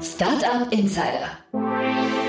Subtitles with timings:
[0.00, 2.21] Startup Insider.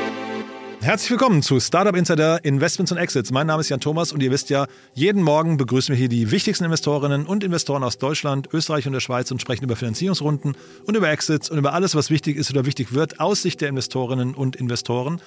[0.83, 3.31] Herzlich willkommen zu Startup Insider Investments und Exits.
[3.31, 6.29] Mein Name ist Jan Thomas und ihr wisst ja, jeden Morgen begrüßen wir hier die
[6.29, 10.97] wichtigsten Investorinnen und Investoren aus Deutschland, Österreich und der Schweiz und sprechen über Finanzierungsrunden und
[10.97, 14.35] über Exits und über alles, was wichtig ist oder wichtig wird aus Sicht der Investorinnen
[14.35, 15.21] und Investoren.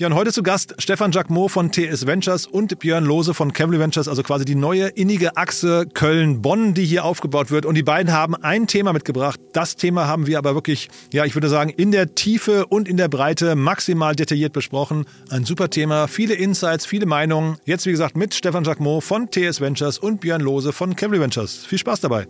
[0.00, 3.80] Ja, und heute zu Gast Stefan Jacquemot von TS Ventures und Björn Lose von Cavalry
[3.80, 7.66] Ventures, also quasi die neue innige Achse Köln-Bonn, die hier aufgebaut wird.
[7.66, 9.40] Und die beiden haben ein Thema mitgebracht.
[9.54, 12.96] Das Thema haben wir aber wirklich, ja, ich würde sagen, in der Tiefe und in
[12.96, 14.97] der Breite maximal detailliert besprochen.
[15.30, 17.58] Ein super Thema, viele Insights, viele Meinungen.
[17.64, 21.66] Jetzt, wie gesagt, mit Stefan Jacquemot von TS Ventures und Björn Lose von Cavalry Ventures.
[21.66, 22.26] Viel Spaß dabei.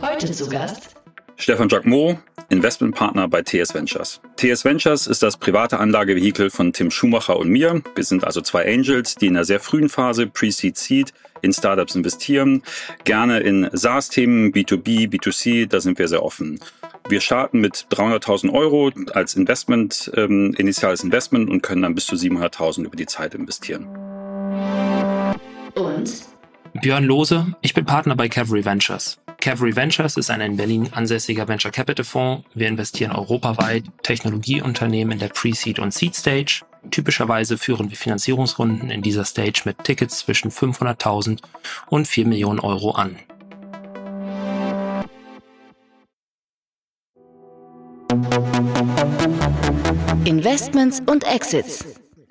[0.00, 0.96] Heute zu Gast
[1.38, 2.16] Stefan Jacquemot,
[2.48, 4.20] Investmentpartner bei TS Ventures.
[4.36, 7.82] TS Ventures ist das private Anlagevehikel von Tim Schumacher und mir.
[7.94, 11.94] Wir sind also zwei Angels, die in einer sehr frühen Phase Pre-Seed Seed in Startups
[11.94, 12.62] investieren.
[13.04, 16.58] Gerne in SaaS-Themen, B2B, B2C, da sind wir sehr offen.
[17.08, 22.16] Wir starten mit 300.000 Euro als Investment, ähm, initiales Investment und können dann bis zu
[22.16, 23.86] 700.000 über die Zeit investieren.
[25.74, 26.24] und
[26.82, 29.18] Björn Lose, ich bin Partner bei Cavalry Ventures.
[29.40, 32.44] Cavalry Ventures ist ein in Berlin ansässiger Venture Capital Fonds.
[32.54, 36.62] Wir investieren europaweit Technologieunternehmen in der Pre-Seed und Seed Stage.
[36.90, 41.40] Typischerweise führen wir Finanzierungsrunden in dieser Stage mit Tickets zwischen 500.000
[41.88, 43.16] und 4 Millionen Euro an.
[50.46, 51.84] Investments und Exits.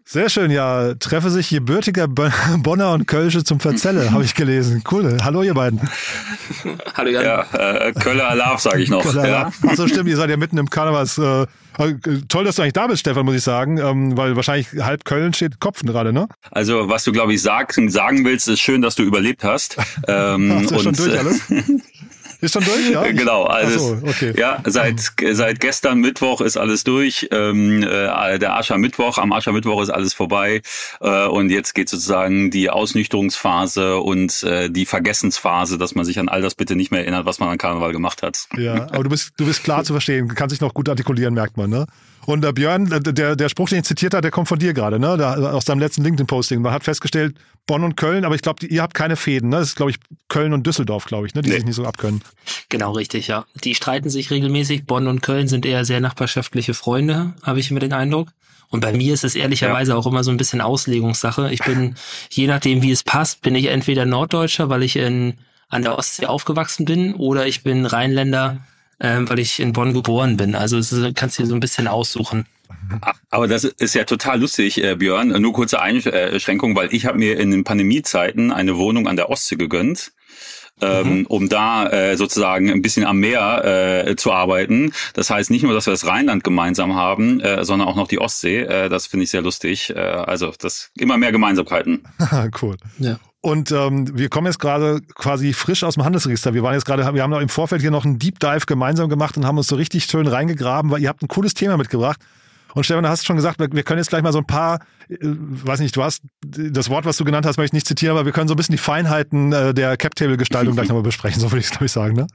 [0.05, 0.93] Sehr schön, ja.
[0.95, 4.81] Treffe sich gebürtiger Bo- Bonner und Kölsche zum Verzelle, habe ich gelesen.
[4.89, 5.17] Cool.
[5.21, 5.81] Hallo, ihr beiden.
[6.95, 7.25] Hallo Jan.
[7.25, 9.03] Ja, äh, Köller Alarv, sage ich noch.
[9.15, 9.51] Ja.
[9.67, 11.17] Achso, stimmt, ihr seid ja mitten im Karnevals.
[11.17, 11.41] Äh,
[11.77, 11.95] äh,
[12.29, 15.33] toll, dass du eigentlich da bist, Stefan, muss ich sagen, ähm, weil wahrscheinlich halb Köln
[15.33, 16.29] steht Kopf gerade, ne?
[16.51, 19.75] Also, was du, glaube ich, sag, sagen willst, ist schön, dass du überlebt hast.
[20.07, 21.41] Ähm, Hast du schon und, durch äh, alles?
[22.41, 23.03] Ist schon durch, ja?
[23.11, 23.81] Genau, alles.
[23.81, 24.33] So, okay.
[24.37, 25.01] Ja, seit
[25.31, 27.27] seit gestern Mittwoch ist alles durch.
[27.31, 30.61] Ähm, äh, der Aschermittwoch, am Aschermittwoch ist alles vorbei
[31.01, 36.29] äh, und jetzt geht sozusagen die Ausnüchterungsphase und äh, die Vergessensphase, dass man sich an
[36.29, 38.47] all das bitte nicht mehr erinnert, was man an Karneval gemacht hat.
[38.57, 41.57] Ja, aber du bist, du bist klar zu verstehen, kannst dich noch gut artikulieren, merkt
[41.57, 41.85] man, ne?
[42.25, 44.99] Und der Björn, der, der Spruch, den ich zitiert habe, der kommt von dir gerade,
[44.99, 45.15] ne?
[45.17, 46.61] Da, aus deinem letzten LinkedIn-Posting.
[46.61, 47.35] Man hat festgestellt,
[47.67, 49.57] Bonn und Köln, aber ich glaube, ihr habt keine Fäden, ne?
[49.57, 49.97] Das ist, glaube ich,
[50.27, 51.41] Köln und Düsseldorf, glaube ich, ne?
[51.41, 51.55] Die Nee.
[51.57, 52.21] sich nicht so abkönnen.
[52.69, 53.45] Genau, richtig, ja.
[53.63, 54.85] Die streiten sich regelmäßig.
[54.85, 58.29] Bonn und Köln sind eher sehr nachbarschaftliche Freunde, habe ich immer den Eindruck.
[58.69, 61.51] Und bei mir ist es ehrlicherweise auch immer so ein bisschen Auslegungssache.
[61.53, 61.95] Ich bin,
[62.31, 65.35] je nachdem wie es passt, bin ich entweder Norddeutscher, weil ich in,
[65.69, 68.57] an der Ostsee aufgewachsen bin, oder ich bin Rheinländer,
[68.99, 70.55] ähm, weil ich in Bonn geboren bin.
[70.55, 72.45] Also es ist, kannst dir so ein bisschen aussuchen.
[73.29, 75.29] Aber das ist ja total lustig, äh, Björn.
[75.41, 79.55] Nur kurze Einschränkung, weil ich habe mir in den Pandemiezeiten eine Wohnung an der Ostsee
[79.55, 80.11] gegönnt.
[80.81, 84.91] Ähm, um da äh, sozusagen ein bisschen am Meer äh, zu arbeiten.
[85.13, 88.19] Das heißt nicht nur, dass wir das Rheinland gemeinsam haben, äh, sondern auch noch die
[88.19, 88.59] Ostsee.
[88.59, 89.93] Äh, das finde ich sehr lustig.
[89.95, 92.03] Äh, also das immer mehr Gemeinsamkeiten.
[92.61, 92.75] cool.
[92.99, 93.19] Ja.
[93.45, 96.55] Und ähm, wir kommen jetzt gerade quasi frisch aus dem Handelsregister.
[96.55, 99.07] Wir waren jetzt gerade, wir haben noch im Vorfeld hier noch einen Deep Dive gemeinsam
[99.07, 102.19] gemacht und haben uns so richtig schön reingegraben, weil ihr habt ein cooles Thema mitgebracht.
[102.75, 105.17] Und Stefan, du hast schon gesagt, wir können jetzt gleich mal so ein paar, äh,
[105.21, 108.25] weiß nicht, du hast das Wort, was du genannt hast, möchte ich nicht zitieren, aber
[108.25, 111.61] wir können so ein bisschen die Feinheiten äh, der Cap-Table-Gestaltung gleich nochmal besprechen, so würde
[111.61, 112.15] ich es, glaube ich, sagen.
[112.15, 112.27] Ne?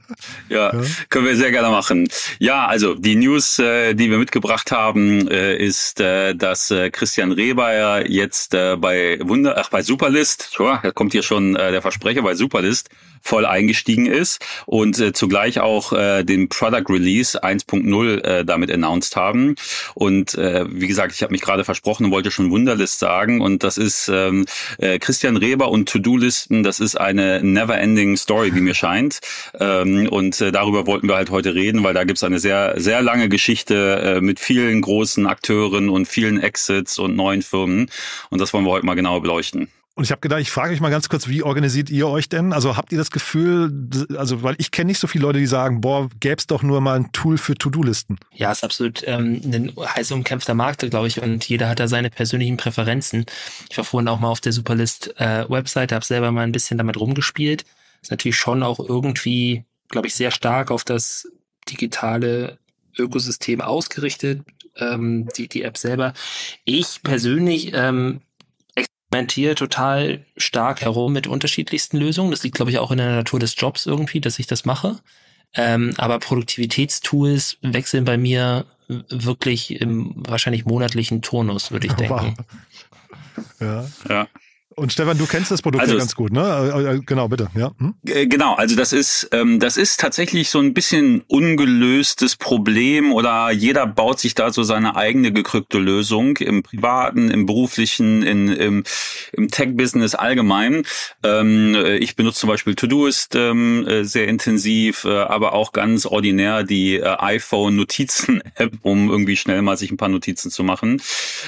[0.49, 0.73] Ja,
[1.09, 2.09] können wir sehr gerne machen.
[2.39, 7.31] Ja, also die News, äh, die wir mitgebracht haben, äh, ist, äh, dass äh, Christian
[7.31, 11.83] Rehbeyer jetzt äh, bei Wunder, ach bei Superlist, tja, da kommt hier schon äh, der
[11.83, 12.89] Versprecher bei Superlist
[13.21, 19.15] voll eingestiegen ist und äh, zugleich auch äh, den Product Release 1.0 äh, damit announced
[19.15, 19.55] haben.
[19.93, 23.41] Und äh, wie gesagt, ich habe mich gerade versprochen und wollte schon Wunderlist sagen.
[23.41, 24.45] Und das ist ähm,
[24.77, 29.19] äh, Christian Reber und To-Do-Listen, das ist eine never-ending Story, wie mir scheint.
[29.59, 33.01] Ähm, und äh, darüber wollten wir halt heute reden, weil da gibt's eine sehr, sehr
[33.01, 37.89] lange Geschichte äh, mit vielen großen Akteuren und vielen Exits und neuen Firmen.
[38.29, 39.69] Und das wollen wir heute mal genauer beleuchten.
[39.93, 42.53] Und ich habe gedacht, ich frage euch mal ganz kurz, wie organisiert ihr euch denn?
[42.53, 45.81] Also habt ihr das Gefühl, also weil ich kenne nicht so viele Leute, die sagen,
[45.81, 48.17] boah, gäb's doch nur mal ein Tool für To-Do-Listen.
[48.33, 52.09] Ja, ist absolut ähm, ein heiß umkämpfter Markt, glaube ich, und jeder hat da seine
[52.09, 53.25] persönlichen Präferenzen.
[53.69, 56.97] Ich war vorhin auch mal auf der Superlist äh, habe selber mal ein bisschen damit
[56.97, 57.65] rumgespielt.
[58.01, 61.27] Ist natürlich schon auch irgendwie, glaube ich, sehr stark auf das
[61.69, 62.57] digitale
[62.97, 64.41] Ökosystem ausgerichtet,
[64.77, 66.13] ähm, die, die App selber.
[66.63, 68.21] Ich persönlich ähm,
[69.11, 72.31] experimentiere total stark herum mit unterschiedlichsten Lösungen.
[72.31, 74.99] Das liegt, glaube ich, auch in der Natur des Jobs irgendwie, dass ich das mache.
[75.53, 82.35] Ähm, aber Produktivitätstools wechseln bei mir wirklich im wahrscheinlich monatlichen Turnus, würde ich denken.
[82.37, 83.55] Wow.
[83.59, 83.85] Ja.
[84.09, 84.27] Ja.
[84.75, 86.71] Und Stefan, du kennst das Produkt also, ja ganz gut, ne?
[86.75, 87.71] Äh, äh, genau, bitte, ja.
[87.77, 87.95] Hm?
[88.03, 93.85] Genau, also das ist ähm, das ist tatsächlich so ein bisschen ungelöstes Problem oder jeder
[93.85, 98.83] baut sich da so seine eigene gekrückte Lösung im privaten, im beruflichen, in, im,
[99.33, 100.83] im Tech-Business allgemein.
[101.23, 106.63] Ähm, äh, ich benutze zum Beispiel Todoist ähm, sehr intensiv, äh, aber auch ganz ordinär
[106.63, 111.01] die äh, iPhone-Notizen-App, um irgendwie schnell mal sich ein paar Notizen zu machen.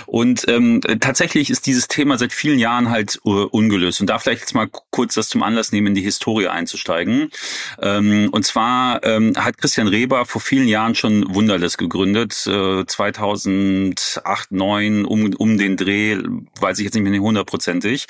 [0.05, 4.01] Und ähm, tatsächlich ist dieses Thema seit vielen Jahren halt ungelöst.
[4.01, 7.31] Und da vielleicht jetzt mal kurz das zum Anlass nehmen, in die Historie einzusteigen.
[7.81, 14.51] Ähm, und zwar ähm, hat Christian Reber vor vielen Jahren schon Wunderless gegründet, äh, 2008,
[14.51, 16.18] 9 um, um den Dreh,
[16.60, 18.07] weiß ich jetzt nicht mehr hundertprozentig,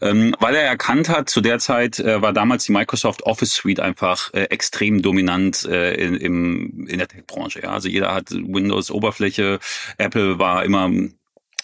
[0.00, 3.80] ähm, weil er erkannt hat, zu der Zeit äh, war damals die Microsoft Office Suite
[3.80, 7.62] einfach äh, extrem dominant äh, in, im, in der Tech-Branche.
[7.62, 7.70] Ja?
[7.70, 9.58] Also jeder hat Windows-Oberfläche,
[9.98, 10.90] Apple war immer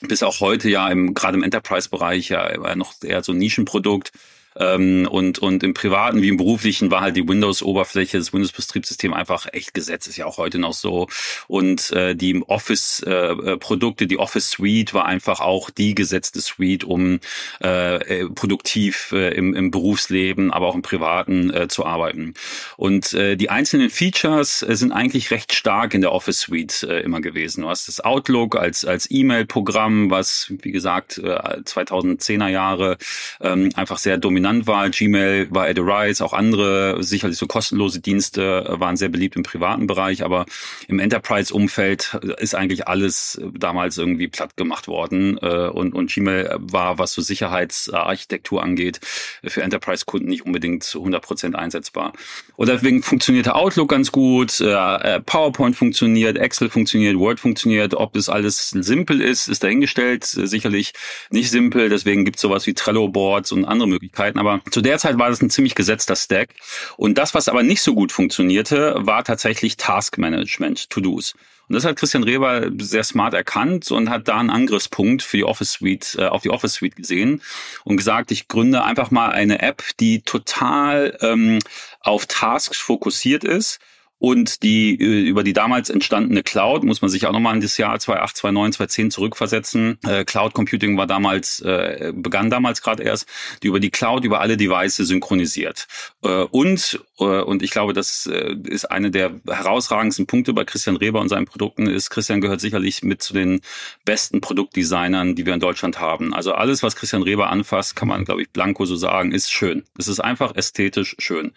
[0.01, 4.13] bis auch heute ja im gerade im Enterprise-Bereich ja noch eher so ein Nischenprodukt.
[4.59, 9.47] Ähm, und, und im privaten wie im beruflichen war halt die Windows-Oberfläche, das Windows-Betriebssystem einfach
[9.53, 11.07] echt gesetzt, ist ja auch heute noch so.
[11.47, 17.21] Und äh, die Office-Produkte, äh, die Office Suite war einfach auch die gesetzte Suite, um
[17.63, 22.35] äh, äh, produktiv äh, im, im Berufsleben, aber auch im Privaten äh, zu arbeiten.
[22.77, 27.01] Und äh, die einzelnen Features äh, sind eigentlich recht stark in der Office Suite äh,
[27.01, 27.63] immer gewesen.
[27.63, 32.99] Du hast das Outlook als, als E-Mail-Programm, was, wie gesagt, äh, 2010er Jahre
[33.41, 34.89] ähm, einfach sehr dominant dominant war.
[34.91, 39.87] Gmail war Rise, auch andere, sicherlich so kostenlose Dienste äh, waren sehr beliebt im privaten
[39.87, 40.47] Bereich, aber
[40.89, 46.99] im Enterprise-Umfeld ist eigentlich alles damals irgendwie platt gemacht worden äh, und, und Gmail war,
[46.99, 49.01] was so Sicherheitsarchitektur angeht,
[49.45, 52.13] für Enterprise-Kunden nicht unbedingt zu 100% einsetzbar.
[52.57, 57.95] Und deswegen funktionierte Outlook ganz gut, äh, PowerPoint funktioniert, Excel funktioniert, Word funktioniert.
[57.95, 60.25] Ob das alles simpel ist, ist dahingestellt.
[60.25, 60.93] Sicherlich
[61.31, 64.38] nicht simpel, deswegen gibt es sowas wie Trello-Boards und andere Möglichkeiten.
[64.39, 64.61] Möglichkeiten.
[64.65, 66.51] Aber zu der Zeit war das ein ziemlich gesetzter Stack.
[66.97, 71.35] Und das, was aber nicht so gut funktionierte, war tatsächlich Taskmanagement, To-Dos.
[71.69, 75.45] Und das hat Christian Reber sehr smart erkannt und hat da einen Angriffspunkt für die
[75.45, 77.43] Office Suite, äh, auf die Office Suite gesehen
[77.85, 81.59] und gesagt, ich gründe einfach mal eine App, die total ähm,
[82.01, 83.81] auf Tasks fokussiert ist
[84.19, 87.77] und die äh, über die damals entstandene Cloud muss man sich auch nochmal in das
[87.79, 89.99] Jahr 2008, 2009, 2010 zurückversetzen.
[90.05, 93.27] Äh, Cloud Computing war damals äh, begann damals gerade erst,
[93.63, 95.87] die über die Cloud über alle Devices synchronisiert.
[96.23, 101.29] Äh, und und ich glaube, das ist eine der herausragendsten Punkte bei Christian Reber und
[101.29, 103.61] seinen Produkten ist Christian gehört sicherlich mit zu den
[104.05, 106.33] besten Produktdesignern, die wir in Deutschland haben.
[106.33, 109.83] Also alles was Christian Reber anfasst, kann man glaube ich blanko so sagen, ist schön.
[109.99, 111.47] Es ist einfach ästhetisch schön.
[111.47, 111.53] Mhm.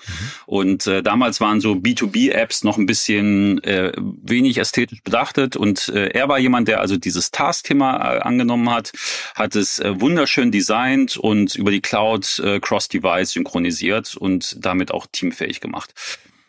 [0.47, 6.09] Und damals waren so B2B Apps noch ein bisschen äh, wenig ästhetisch bedachtet und äh,
[6.09, 8.91] er war jemand, der also dieses Task-Thema äh, angenommen hat,
[9.35, 15.07] hat es äh, wunderschön designt und über die Cloud äh, Cross-Device synchronisiert und damit auch
[15.09, 15.93] teamfähig gemacht.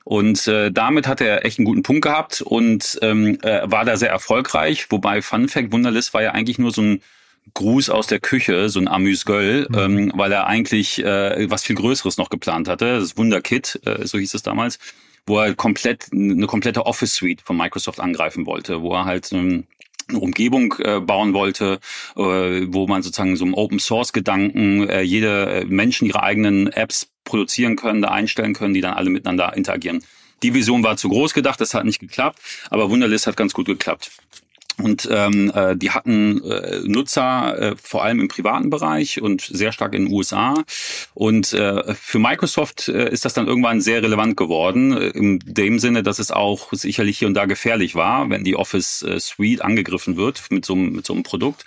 [0.02, 3.96] Und äh, damit hat er echt einen guten Punkt gehabt und ähm, äh, war da
[3.96, 4.90] sehr erfolgreich.
[4.90, 7.02] Wobei Fun Fact Wunderlist war ja eigentlich nur so ein
[7.54, 9.78] Gruß aus der Küche, so ein Amüs-Göll, mhm.
[9.78, 12.99] ähm, weil er eigentlich äh, was viel Größeres noch geplant hatte.
[12.99, 14.81] Das Wunderkit, äh, so hieß es damals
[15.26, 19.66] wo er komplett eine komplette Office Suite von Microsoft angreifen wollte, wo er halt ähm,
[20.08, 21.80] eine Umgebung äh, bauen wollte,
[22.16, 26.69] äh, wo man sozusagen so einen Open Source Gedanken, äh, jede äh, Menschen ihre eigenen
[26.72, 30.04] Apps produzieren können, da einstellen können, die dann alle miteinander interagieren.
[30.42, 33.66] Die Vision war zu groß gedacht, das hat nicht geklappt, aber Wunderlist hat ganz gut
[33.66, 34.11] geklappt.
[34.79, 39.73] Und ähm, äh, die hatten äh, Nutzer äh, vor allem im privaten Bereich und sehr
[39.73, 40.55] stark in den USA.
[41.14, 45.79] Und äh, für Microsoft äh, ist das dann irgendwann sehr relevant geworden, äh, in dem
[45.79, 49.62] Sinne, dass es auch sicherlich hier und da gefährlich war, wenn die Office äh, Suite
[49.62, 51.64] angegriffen wird mit so, mit so einem Produkt.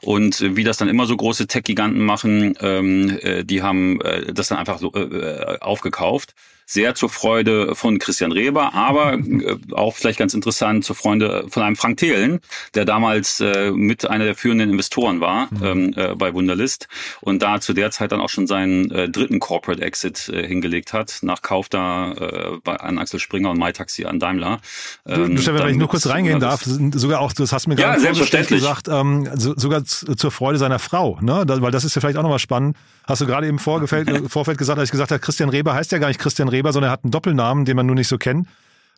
[0.00, 4.32] Und äh, wie das dann immer so große Tech-Giganten machen, ähm, äh, die haben äh,
[4.32, 6.34] das dann einfach so äh, äh aufgekauft
[6.66, 11.62] sehr zur Freude von Christian Reber, aber äh, auch vielleicht ganz interessant zur Freude von
[11.62, 12.40] einem Frank Thelen,
[12.74, 15.64] der damals äh, mit einer der führenden Investoren war mhm.
[15.64, 16.88] ähm, äh, bei Wunderlist
[17.20, 20.92] und da zu der Zeit dann auch schon seinen äh, dritten Corporate Exit äh, hingelegt
[20.92, 24.60] hat, nach Kauf da äh, bei, an Axel Springer und MyTaxi an Daimler.
[25.06, 27.76] Ähm, du, Stefan, wenn ich nur kurz reingehen darf, sogar auch, das hast du mir
[27.76, 31.44] gerade ja, gesagt, ähm, so, sogar zur Freude seiner Frau, ne?
[31.46, 32.76] Da, weil das ist ja vielleicht auch nochmal spannend.
[33.06, 35.98] Hast du gerade im Vorgefeld, Vorfeld gesagt, als ich gesagt habe, Christian Reber heißt ja
[35.98, 38.48] gar nicht Christian Reber, sondern er hat einen Doppelnamen, den man nur nicht so kennt.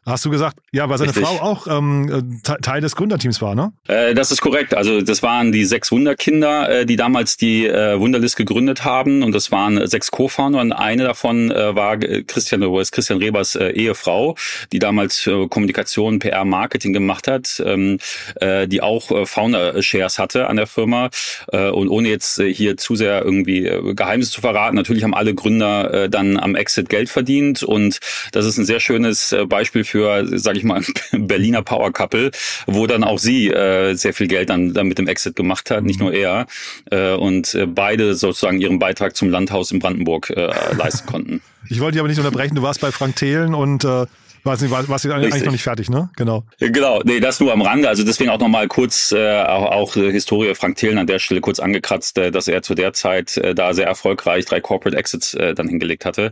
[0.06, 1.26] Hast du gesagt, ja, weil seine Richtig.
[1.26, 3.72] Frau auch ähm, Teil des Gründerteams war, ne?
[3.88, 4.72] Äh, das ist korrekt.
[4.72, 9.32] Also das waren die sechs Wunderkinder, äh, die damals die äh, Wunderlist gegründet haben und
[9.34, 14.36] das waren sechs Co-Founder und eine davon äh, war Christian, ist Christian Rebers äh, Ehefrau,
[14.70, 17.98] die damals äh, Kommunikation, PR, Marketing gemacht hat, ähm,
[18.36, 21.10] äh, die auch äh, Founder-Shares hatte an der Firma
[21.52, 25.14] äh, und ohne jetzt äh, hier zu sehr irgendwie äh, Geheimnisse zu verraten, natürlich haben
[25.14, 27.98] alle Gründer äh, dann am Exit Geld verdient und
[28.30, 32.30] das ist ein sehr schönes äh, Beispiel für für, sage ich mal, Berliner Power Couple,
[32.66, 35.84] wo dann auch sie äh, sehr viel Geld dann, dann mit dem Exit gemacht hat,
[35.84, 36.16] nicht nur mhm.
[36.16, 36.46] er,
[36.90, 41.40] äh, und äh, beide sozusagen ihren Beitrag zum Landhaus in Brandenburg äh, leisten konnten.
[41.68, 44.06] Ich wollte dich aber nicht unterbrechen, du warst bei Frank Thelen und äh,
[44.46, 46.08] Warst du warst du eigentlich noch nicht fertig, ne?
[46.14, 46.44] Genau.
[46.60, 47.88] Genau, nee, das nur am Rande.
[47.88, 51.58] Also deswegen auch nochmal kurz äh, auch, auch Historie Frank Thelen an der Stelle kurz
[51.58, 55.52] angekratzt, äh, dass er zu der Zeit äh, da sehr erfolgreich drei Corporate Exits äh,
[55.54, 56.30] dann hingelegt hatte.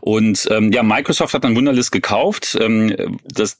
[0.00, 2.58] Und ähm, ja, Microsoft hat dann Wunderlist gekauft.
[2.60, 3.56] Ähm, das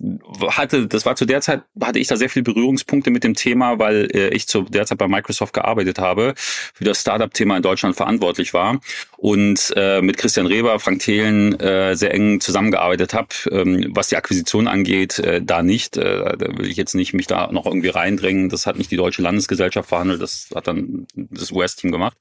[0.48, 3.78] hatte, das war zu der Zeit, hatte ich da sehr viele Berührungspunkte mit dem Thema,
[3.78, 7.94] weil äh, ich zu der Zeit bei Microsoft gearbeitet habe, für das Startup-Thema in Deutschland
[7.94, 8.80] verantwortlich war
[9.22, 13.28] und äh, mit Christian Reber, Frank Thelen äh, sehr eng zusammengearbeitet habe.
[13.52, 15.96] Ähm, was die Akquisition angeht, äh, da nicht.
[15.96, 18.48] Äh, da will ich jetzt nicht mich da noch irgendwie reindrängen.
[18.48, 22.16] Das hat nicht die deutsche Landesgesellschaft verhandelt, das hat dann das US-Team gemacht.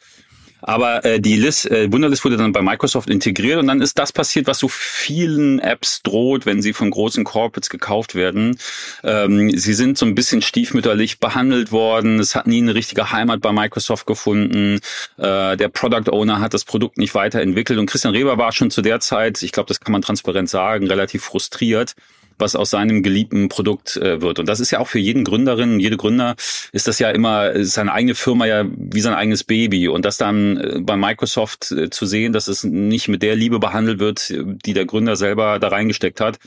[0.61, 4.11] Aber äh, die List, äh, Wunderlist wurde dann bei Microsoft integriert und dann ist das
[4.11, 8.57] passiert, was so vielen Apps droht, wenn sie von großen Corporates gekauft werden.
[9.03, 12.19] Ähm, sie sind so ein bisschen stiefmütterlich behandelt worden.
[12.19, 14.79] Es hat nie eine richtige Heimat bei Microsoft gefunden.
[15.17, 18.81] Äh, der Product Owner hat das Produkt nicht weiterentwickelt und Christian Reber war schon zu
[18.81, 21.95] der Zeit, ich glaube, das kann man transparent sagen, relativ frustriert
[22.41, 24.39] was aus seinem geliebten Produkt äh, wird.
[24.39, 26.35] Und das ist ja auch für jeden Gründerin, jede Gründer
[26.71, 29.87] ist das ja immer seine eigene Firma ja wie sein eigenes Baby.
[29.87, 33.59] Und das dann äh, bei Microsoft äh, zu sehen, dass es nicht mit der Liebe
[33.59, 34.33] behandelt wird,
[34.65, 36.39] die der Gründer selber da reingesteckt hat,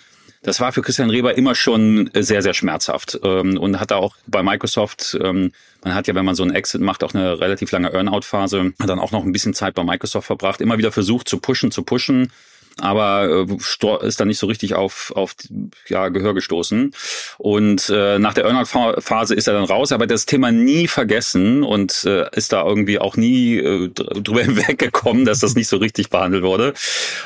[0.45, 3.19] das war für Christian Reber immer schon sehr, sehr schmerzhaft.
[3.25, 6.55] Ähm, und hat da auch bei Microsoft, ähm, man hat ja, wenn man so einen
[6.55, 9.83] Exit macht, auch eine relativ lange Earnout-Phase, hat dann auch noch ein bisschen Zeit bei
[9.83, 12.31] Microsoft verbracht, immer wieder versucht zu pushen, zu pushen
[12.81, 15.35] aber äh, ist dann nicht so richtig auf, auf
[15.89, 16.93] ja, Gehör gestoßen.
[17.39, 22.05] Und äh, nach der Earnout-Phase ist er dann raus, aber das Thema nie vergessen und
[22.05, 26.43] äh, ist da irgendwie auch nie äh, drüber hinweggekommen, dass das nicht so richtig behandelt
[26.43, 26.75] wurde.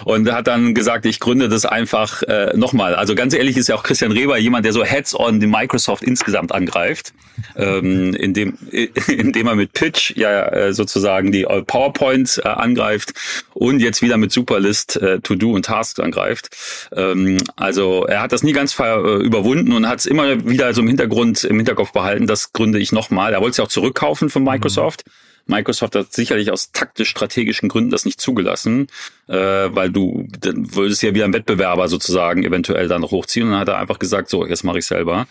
[0.05, 2.95] Und hat dann gesagt, ich gründe das einfach äh, nochmal.
[2.95, 6.53] Also ganz ehrlich ist ja auch Christian Reber jemand, der so heads-on die Microsoft insgesamt
[6.53, 7.15] angreift,
[7.57, 8.59] ähm, indem,
[9.09, 13.15] indem er mit Pitch ja äh, sozusagen die PowerPoint äh, angreift
[13.55, 16.57] und jetzt wieder mit Superlist äh, To-Do und Tasks angreift.
[16.93, 20.73] Ähm, also er hat das nie ganz ver, äh, überwunden und hat es immer wieder
[20.75, 22.27] so im Hintergrund, im Hinterkopf behalten.
[22.27, 23.33] Das gründe ich nochmal.
[23.33, 25.05] Er wollte es ja auch zurückkaufen von Microsoft.
[25.07, 25.13] Mhm.
[25.49, 28.89] Microsoft hat sicherlich aus taktisch-strategischen Gründen das nicht zugelassen,
[29.29, 33.47] äh, weil du dann würdest ja wieder einen Wettbewerber sozusagen eventuell dann noch hochziehen.
[33.47, 35.27] Und dann hat er einfach gesagt, so, jetzt mache ich selber.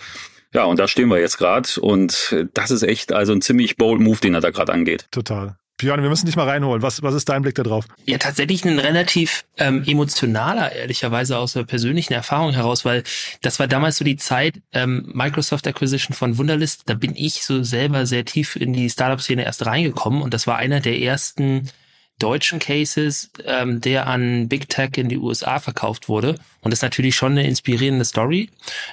[0.53, 1.69] Ja, und da stehen wir jetzt gerade.
[1.79, 5.07] Und das ist echt also ein ziemlich bold Move, den er da gerade angeht.
[5.11, 5.57] Total.
[5.77, 6.81] Björn, wir müssen dich mal reinholen.
[6.81, 7.85] Was, was ist dein Blick da drauf?
[8.07, 13.03] Ja, tatsächlich ein relativ ähm, emotionaler, ehrlicherweise aus der persönlichen Erfahrung heraus, weil
[13.43, 17.61] das war damals so die Zeit, ähm, Microsoft Acquisition von Wunderlist, da bin ich so
[17.61, 21.69] selber sehr tief in die Startup-Szene erst reingekommen und das war einer der ersten
[22.17, 26.39] deutschen Cases, ähm, der an Big Tech in die USA verkauft wurde.
[26.61, 28.49] Und das ist natürlich schon eine inspirierende Story.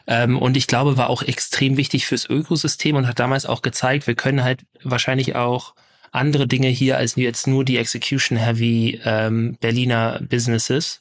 [0.06, 4.06] Ähm, und ich glaube, war auch extrem wichtig fürs Ökosystem und hat damals auch gezeigt,
[4.06, 5.72] wir können halt wahrscheinlich auch
[6.14, 11.00] andere Dinge hier als jetzt nur die Execution-heavy ähm, Berliner Businesses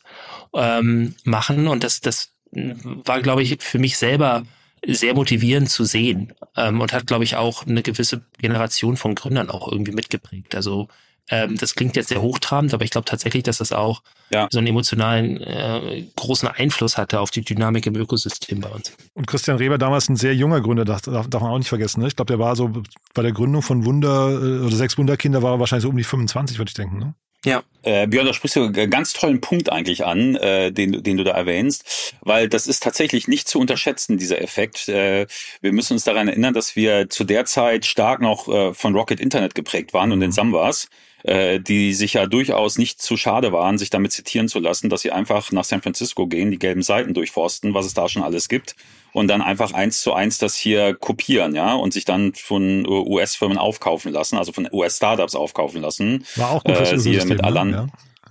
[0.54, 1.68] ähm, machen.
[1.68, 4.46] Und das, das war, glaube ich, für mich selber
[4.86, 9.50] sehr motivierend zu sehen ähm, und hat, glaube ich, auch eine gewisse Generation von Gründern
[9.50, 10.56] auch irgendwie mitgeprägt.
[10.56, 10.90] Also
[11.30, 14.48] ähm, das klingt jetzt sehr hochtrabend, aber ich glaube tatsächlich, dass das auch ja.
[14.52, 18.92] so einen emotionalen äh, großen Einfluss hatte auf die Dynamik im Ökosystem bei uns.
[19.14, 22.02] Und Christian Reber damals ein sehr junger Gründer, darf, darf man auch nicht vergessen.
[22.02, 22.08] Ne?
[22.08, 22.72] Ich glaube, der war so
[23.14, 26.04] bei der Gründung von Wunder äh, oder sechs Wunderkinder war er wahrscheinlich so um die
[26.04, 27.00] 25, würde ich denken.
[27.00, 27.16] Ne?
[27.46, 27.64] Ja.
[27.82, 31.26] Äh, Björn, da sprichst du einen ganz tollen Punkt eigentlich an, äh, den, den du
[31.26, 34.88] da erwähnst, weil das ist tatsächlich nicht zu unterschätzen, dieser Effekt.
[34.88, 35.28] Äh,
[35.62, 39.20] wir müssen uns daran erinnern, dass wir zu der Zeit stark noch äh, von Rocket
[39.20, 40.88] Internet geprägt waren und den Sambas
[41.24, 45.02] äh, die sich ja durchaus nicht zu schade waren, sich damit zitieren zu lassen, dass
[45.02, 48.50] sie einfach nach San Francisco gehen, die gelben Seiten durchforsten, was es da schon alles
[48.50, 48.76] gibt
[49.14, 53.58] und dann einfach eins zu eins das hier kopieren, ja, und sich dann von US-Firmen
[53.58, 56.26] aufkaufen lassen, also von US-Startups aufkaufen lassen.
[56.36, 57.70] War auch gut fürs äh, Ökosystem, mit Alan.
[57.70, 57.76] Ne?
[57.76, 57.88] Ja.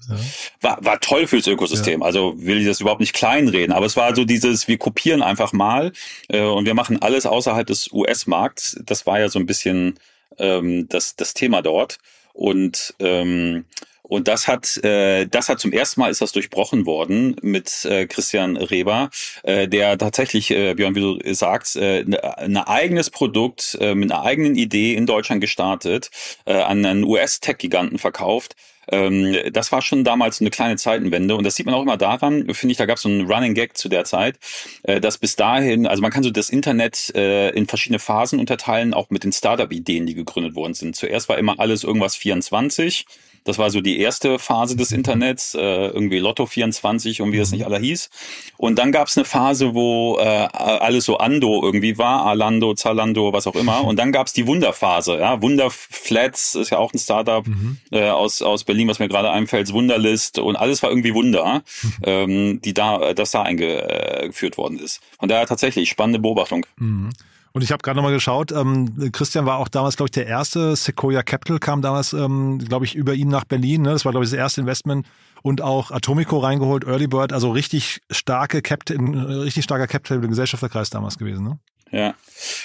[0.08, 0.16] Ja.
[0.60, 2.00] War, war toll fürs Ökosystem.
[2.00, 2.06] Ja.
[2.06, 5.52] Also will ich das überhaupt nicht kleinreden, aber es war so dieses, wir kopieren einfach
[5.52, 5.92] mal
[6.28, 8.80] äh, und wir machen alles außerhalb des US-Markts.
[8.84, 10.00] Das war ja so ein bisschen
[10.38, 11.98] ähm, das, das Thema dort.
[12.32, 13.64] Und ähm,
[14.02, 18.06] Und das hat, äh, das hat zum ersten Mal ist das durchbrochen worden mit äh,
[18.06, 19.08] Christian Reber,
[19.42, 22.04] äh, der tatsächlich, äh, Björn, wie du sagst, äh,
[22.36, 26.10] ein eigenes Produkt äh, mit einer eigenen Idee in Deutschland gestartet,
[26.44, 28.54] äh, an einen US-Tech-Giganten verkauft
[28.88, 32.52] ähm, das war schon damals eine kleine Zeitenwende und das sieht man auch immer daran,
[32.54, 34.38] finde ich, da gab es so einen Running Gag zu der Zeit,
[34.82, 38.94] äh, dass bis dahin, also man kann so das Internet äh, in verschiedene Phasen unterteilen,
[38.94, 40.96] auch mit den Startup-Ideen, die gegründet worden sind.
[40.96, 43.06] Zuerst war immer alles irgendwas 24
[43.44, 47.50] das war so die erste Phase des Internets, äh, irgendwie Lotto 24 und wie das
[47.50, 48.10] nicht alle hieß.
[48.56, 53.32] Und dann gab es eine Phase, wo äh, alles so Ando irgendwie war, Alando, Zalando,
[53.32, 53.84] was auch immer.
[53.84, 57.78] Und dann gab es die Wunderphase, ja, Wunderflats ist ja auch ein Startup mhm.
[57.90, 61.92] äh, aus aus Berlin, was mir gerade einfällt, Wunderlist und alles war irgendwie Wunder, mhm.
[62.04, 65.00] ähm, die da, das da eingeführt worden ist.
[65.18, 66.66] Von daher tatsächlich spannende Beobachtung.
[66.76, 67.10] Mhm.
[67.52, 70.74] Und ich habe gerade nochmal geschaut, ähm, Christian war auch damals, glaube ich, der erste.
[70.74, 73.82] Sequoia Capital kam damals, ähm, glaube ich, über ihn nach Berlin.
[73.82, 73.90] Ne?
[73.90, 75.06] Das war, glaube ich, das erste Investment.
[75.42, 78.98] Und auch Atomico reingeholt, Early Bird, also richtig starke Capital,
[79.42, 81.44] richtig starker Capital Gesellschafterkreis damals gewesen.
[81.44, 81.58] Ne?
[81.92, 82.14] Ja.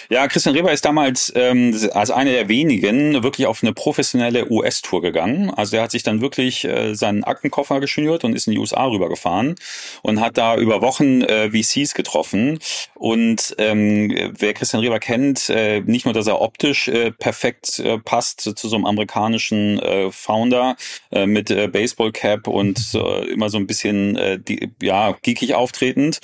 [0.09, 5.01] Ja, Christian Reber ist damals ähm, als einer der wenigen wirklich auf eine professionelle US-Tour
[5.01, 5.51] gegangen.
[5.51, 8.85] Also er hat sich dann wirklich äh, seinen Aktenkoffer geschnürt und ist in die USA
[8.85, 9.55] rübergefahren
[10.01, 12.59] und hat da über Wochen äh, VCs getroffen.
[12.95, 17.99] Und ähm, wer Christian Reber kennt, äh, nicht nur, dass er optisch äh, perfekt äh,
[17.99, 20.75] passt zu so einem amerikanischen äh, Founder
[21.11, 26.19] äh, mit äh, Baseball-Cap und äh, immer so ein bisschen äh, die, ja geekig auftretend.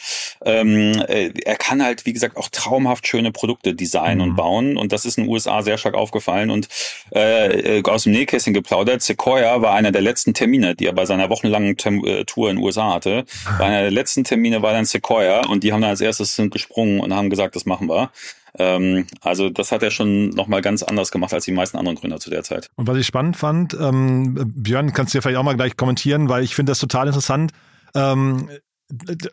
[0.45, 4.23] Ähm, äh, er kann halt, wie gesagt, auch traumhaft schöne Produkte designen mhm.
[4.23, 4.77] und bauen.
[4.77, 6.49] Und das ist in den USA sehr stark aufgefallen.
[6.49, 6.67] Und
[7.13, 11.05] äh, äh, aus dem Nähkästchen geplaudert, Sequoia war einer der letzten Termine, die er bei
[11.05, 13.25] seiner wochenlangen Tem äh, Tour in den USA hatte.
[13.57, 16.99] Bei einer der letzten Termine war dann Sequoia und die haben dann als erstes gesprungen
[16.99, 18.11] und haben gesagt, das machen wir
[18.57, 22.19] ähm, also das hat er schon nochmal ganz anders gemacht als die meisten anderen Gründer
[22.19, 22.69] zu der Zeit.
[22.75, 26.29] Und was ich spannend fand, ähm, Björn, kannst du ja vielleicht auch mal gleich kommentieren,
[26.29, 27.51] weil ich finde das total interessant.
[27.95, 28.49] Ähm,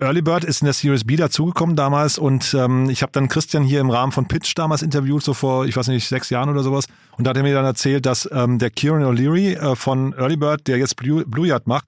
[0.00, 3.62] Early Bird ist in der Series B dazugekommen damals und ähm, ich habe dann Christian
[3.62, 6.62] hier im Rahmen von Pitch damals interviewt, so vor, ich weiß nicht, sechs Jahren oder
[6.62, 6.87] sowas.
[7.19, 10.37] Und da hat er mir dann erzählt, dass ähm, der Kieran O'Leary äh, von Early
[10.37, 11.85] Bird, der jetzt Blue, Blue Yard macht,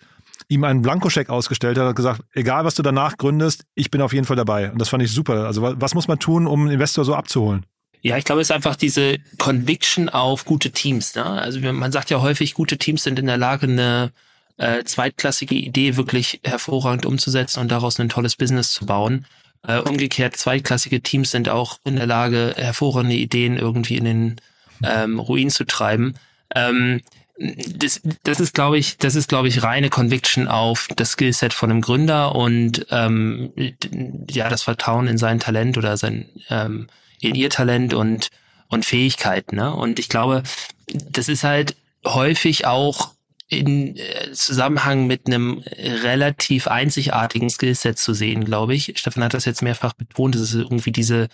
[0.48, 4.12] ihm einen Blankoscheck ausgestellt hat, hat gesagt, egal was du danach gründest, ich bin auf
[4.12, 4.70] jeden Fall dabei.
[4.70, 5.46] Und das fand ich super.
[5.46, 7.64] Also was muss man tun, um einen Investor so abzuholen?
[8.02, 11.14] Ja, ich glaube, es ist einfach diese Conviction auf gute Teams.
[11.14, 11.24] Ne?
[11.24, 14.12] Also man sagt ja häufig, gute Teams sind in der Lage, eine
[14.58, 19.26] äh, zweitklassige Idee wirklich hervorragend umzusetzen und daraus ein tolles Business zu bauen.
[19.66, 24.40] Äh, umgekehrt, zweitklassige Teams sind auch in der Lage, hervorragende Ideen irgendwie in den
[24.84, 26.14] ähm, Ruin zu treiben.
[26.54, 27.00] Ähm,
[27.38, 31.70] das, das ist, glaube ich, das ist, glaube ich, reine Conviction auf das Skillset von
[31.70, 33.52] einem Gründer und ähm,
[34.30, 36.88] ja, das Vertrauen in sein Talent oder sein ähm,
[37.20, 38.30] in ihr Talent und
[38.72, 39.56] und Fähigkeiten.
[39.56, 39.74] Ne?
[39.74, 40.42] Und ich glaube,
[40.92, 43.11] das ist halt häufig auch
[43.52, 45.62] in äh, Zusammenhang mit einem
[46.02, 48.94] relativ einzigartigen Skillset zu sehen, glaube ich.
[48.96, 51.28] Stefan hat das jetzt mehrfach betont, es ist irgendwie diese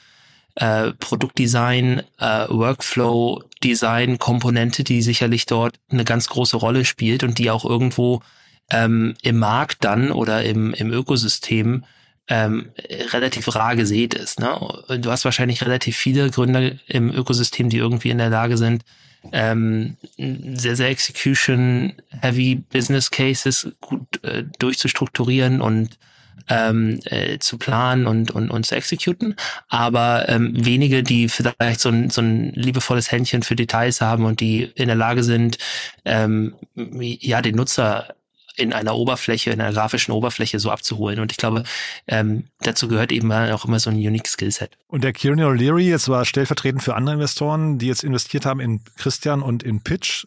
[0.56, 7.64] äh, Produktdesign, äh, Workflow-Design-Komponente, die sicherlich dort eine ganz große Rolle spielt und die auch
[7.64, 8.20] irgendwo
[8.70, 11.84] ähm, im Markt dann oder im, im Ökosystem
[12.26, 12.70] ähm,
[13.12, 14.40] relativ rar gesät ist.
[14.40, 14.58] Ne?
[15.00, 18.82] Du hast wahrscheinlich relativ viele Gründer im Ökosystem, die irgendwie in der Lage sind,
[19.32, 25.98] ähm, sehr, sehr Execution-heavy Business Cases gut äh, durchzustrukturieren und
[26.48, 29.34] ähm, äh, zu planen und, und, und zu exekuten,
[29.68, 34.40] aber ähm, wenige, die vielleicht so ein, so ein liebevolles Händchen für Details haben und
[34.40, 35.58] die in der Lage sind,
[36.04, 38.14] ähm, ja, den Nutzer
[38.58, 41.20] in einer Oberfläche, in einer grafischen Oberfläche so abzuholen.
[41.20, 41.62] Und ich glaube,
[42.06, 44.76] ähm, dazu gehört eben auch immer so ein unique Skillset.
[44.88, 48.80] Und der Kieran O'Leary jetzt war stellvertretend für andere Investoren, die jetzt investiert haben in
[48.96, 50.26] Christian und in Pitch.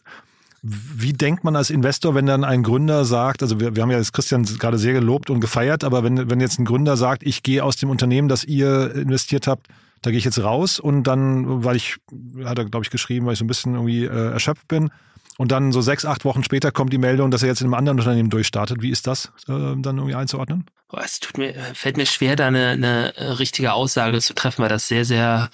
[0.62, 3.98] Wie denkt man als Investor, wenn dann ein Gründer sagt, also wir, wir haben ja
[3.98, 7.42] jetzt Christian gerade sehr gelobt und gefeiert, aber wenn, wenn jetzt ein Gründer sagt, ich
[7.42, 9.66] gehe aus dem Unternehmen, das ihr investiert habt,
[10.02, 11.96] da gehe ich jetzt raus und dann, weil ich,
[12.44, 14.90] hat er glaube ich geschrieben, weil ich so ein bisschen irgendwie äh, erschöpft bin,
[15.38, 17.74] und dann so sechs, acht Wochen später kommt die Meldung, dass er jetzt in einem
[17.74, 18.82] anderen Unternehmen durchstartet.
[18.82, 20.66] Wie ist das äh, dann irgendwie einzuordnen?
[20.88, 24.68] Boah, es tut mir, fällt mir schwer, da eine, eine richtige Aussage zu treffen, weil
[24.68, 25.50] das sehr, sehr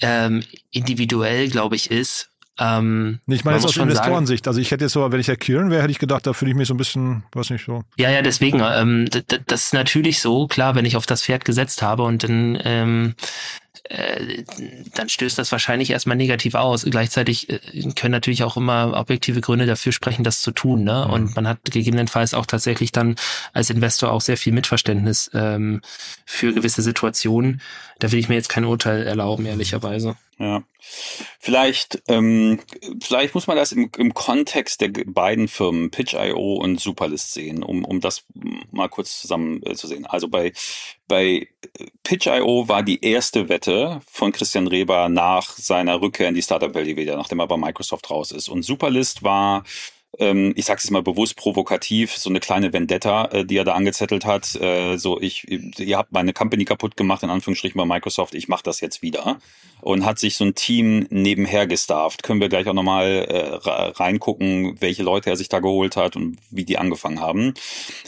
[0.00, 2.30] ähm, individuell, glaube ich, ist.
[2.58, 4.46] Ähm, ich meine jetzt aus Investorensicht.
[4.46, 6.52] Also ich hätte jetzt so, wenn ich Herr Kieran wäre, hätte ich gedacht, da fühle
[6.52, 7.82] ich mich so ein bisschen, weiß nicht so.
[7.96, 8.60] Ja, ja, deswegen.
[8.60, 9.08] Ähm,
[9.46, 13.14] das ist natürlich so, klar, wenn ich auf das Pferd gesetzt habe und dann ähm,
[13.84, 14.44] äh,
[14.94, 16.84] dann stößt das wahrscheinlich erstmal negativ aus.
[16.84, 17.58] Gleichzeitig äh,
[17.94, 20.84] können natürlich auch immer objektive Gründe dafür sprechen, das zu tun.
[20.84, 21.04] Ne?
[21.06, 21.12] Mhm.
[21.12, 23.16] Und man hat gegebenenfalls auch tatsächlich dann
[23.52, 25.82] als Investor auch sehr viel Mitverständnis ähm,
[26.24, 27.60] für gewisse Situationen.
[27.98, 30.16] Da will ich mir jetzt kein Urteil erlauben, ehrlicherweise.
[30.38, 30.64] Ja,
[31.38, 32.58] vielleicht, ähm,
[33.00, 37.84] vielleicht muss man das im, im Kontext der beiden Firmen Pitch.io und Superlist sehen, um,
[37.84, 38.24] um das
[38.72, 40.06] mal kurz zusammen äh, zu sehen.
[40.06, 40.52] Also bei,
[41.08, 41.48] bei
[42.02, 47.16] Pitch.io war die erste Wette von Christian Reber nach seiner Rückkehr in die Startup-Welt wieder,
[47.16, 48.48] nachdem er bei Microsoft raus ist.
[48.48, 49.64] Und Superlist war
[50.18, 54.24] ich sage es mal bewusst provokativ, so eine kleine Vendetta, äh, die er da angezettelt
[54.24, 54.54] hat.
[54.60, 58.62] Äh, so, ich, ihr habt meine Company kaputt gemacht, in Anführungsstrichen bei Microsoft, ich mache
[58.62, 59.38] das jetzt wieder.
[59.80, 62.22] Und hat sich so ein Team nebenher gestarft.
[62.22, 66.38] Können wir gleich auch nochmal äh, reingucken, welche Leute er sich da geholt hat und
[66.50, 67.52] wie die angefangen haben.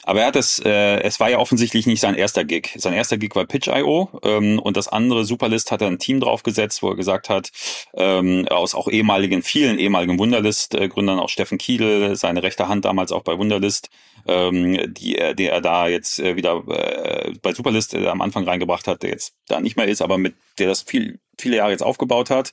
[0.04, 2.70] Aber er hat es, äh, es war ja offensichtlich nicht sein erster Gig.
[2.76, 6.82] Sein erster Gig war Pitch.io ähm, und das andere Superlist hat er ein Team draufgesetzt,
[6.82, 7.50] wo er gesagt hat,
[7.94, 13.22] ähm, aus auch ehemaligen, vielen ehemaligen Wunderlist-Gründern, auch Steffen Kiedel, seine rechte Hand damals auch
[13.22, 13.90] bei Wunderlist,
[14.26, 18.44] ähm, die, er, die er da jetzt äh, wieder äh, bei Superlist äh, am Anfang
[18.44, 21.72] reingebracht hat, der jetzt da nicht mehr ist, aber mit der das viel, viele Jahre
[21.72, 22.52] jetzt aufgebaut hat.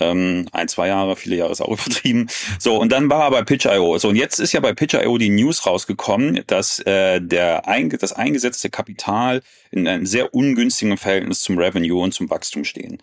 [0.00, 2.28] Ähm, ein, zwei Jahre, viele Jahre ist auch übertrieben.
[2.58, 3.98] So, und dann war er bei Pitch.io.
[3.98, 8.12] So, und jetzt ist ja bei Pitch.io die News rausgekommen, dass äh, der einge das
[8.12, 12.98] eingesetzte Kapital in einem sehr ungünstigen Verhältnis zum Revenue und zum Wachstum stehen.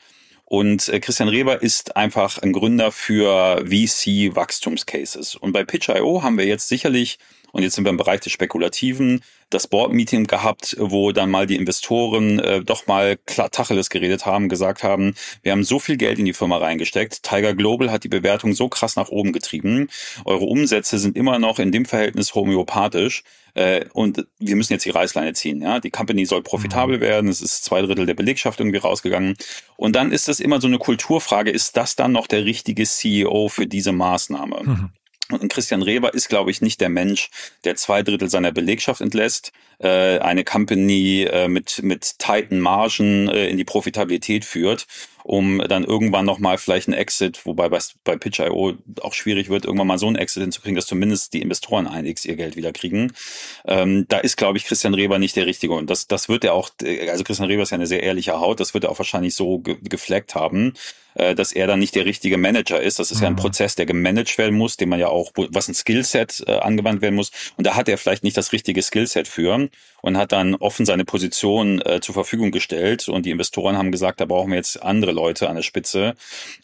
[0.49, 5.35] Und äh, Christian Reber ist einfach ein Gründer für VC-Wachstumscases.
[5.35, 7.19] Und bei Pitch.io haben wir jetzt sicherlich,
[7.51, 11.55] und jetzt sind wir im Bereich des Spekulativen, das Board-Meeting gehabt, wo dann mal die
[11.55, 16.19] Investoren äh, doch mal klar Tacheles geredet haben, gesagt haben, wir haben so viel Geld
[16.19, 17.23] in die Firma reingesteckt.
[17.23, 19.89] Tiger Global hat die Bewertung so krass nach oben getrieben.
[20.25, 23.23] Eure Umsätze sind immer noch in dem Verhältnis homöopathisch.
[23.55, 25.61] Äh, und wir müssen jetzt die Reißleine ziehen.
[25.61, 27.01] Ja, die Company soll profitabel mhm.
[27.01, 27.29] werden.
[27.29, 29.35] Es ist zwei Drittel der Belegschaft irgendwie rausgegangen.
[29.75, 33.49] Und dann ist es immer so eine Kulturfrage: Ist das dann noch der richtige CEO
[33.49, 34.61] für diese Maßnahme?
[34.63, 34.89] Mhm.
[35.31, 37.29] Und Christian Reber ist, glaube ich, nicht der Mensch,
[37.63, 43.47] der zwei Drittel seiner Belegschaft entlässt, äh, eine Company äh, mit, mit tighten Margen äh,
[43.47, 44.87] in die Profitabilität führt
[45.29, 49.85] um dann irgendwann nochmal vielleicht ein Exit, wobei bei, bei Pitch.io auch schwierig wird, irgendwann
[49.85, 53.13] mal so ein Exit hinzukriegen, dass zumindest die Investoren einiges ihr Geld wieder kriegen.
[53.67, 55.73] Ähm, da ist, glaube ich, Christian Reber nicht der Richtige.
[55.73, 56.71] Und das, das wird er auch,
[57.09, 59.59] also Christian Reber ist ja eine sehr ehrliche Haut, das wird er auch wahrscheinlich so
[59.59, 60.73] ge gefleckt haben
[61.19, 62.99] äh, dass er dann nicht der richtige Manager ist.
[62.99, 63.23] Das ist mhm.
[63.23, 63.39] ja ein mhm.
[63.39, 67.15] Prozess, der gemanagt werden muss, den man ja auch, was ein Skillset äh, angewandt werden
[67.15, 67.31] muss.
[67.57, 69.67] Und da hat er vielleicht nicht das richtige Skillset für
[70.01, 73.09] und hat dann offen seine Position äh, zur Verfügung gestellt.
[73.09, 76.15] Und die Investoren haben gesagt, da brauchen wir jetzt andere Leute an der Spitze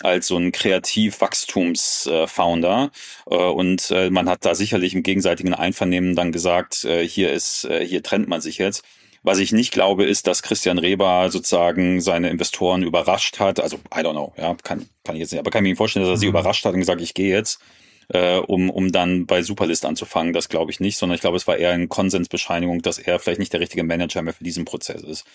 [0.01, 2.91] als so ein Kreativ-Wachstums-Founder.
[3.29, 7.65] Äh, und äh, man hat da sicherlich im gegenseitigen Einvernehmen dann gesagt, äh, hier ist,
[7.65, 8.83] äh, hier trennt man sich jetzt.
[9.25, 13.59] Was ich nicht glaube, ist, dass Christian Reber sozusagen seine Investoren überrascht hat.
[13.59, 16.05] Also, I don't know, ja, kann, kann ich jetzt nicht, aber kann ich mir vorstellen,
[16.05, 16.33] dass er sie mhm.
[16.33, 17.59] überrascht hat und gesagt, ich gehe jetzt,
[18.09, 20.31] äh, um, um dann bei Superlist anzufangen.
[20.31, 23.39] Das glaube ich nicht, sondern ich glaube, es war eher eine Konsensbescheinigung, dass er vielleicht
[23.39, 25.25] nicht der richtige Manager mehr für diesen Prozess ist.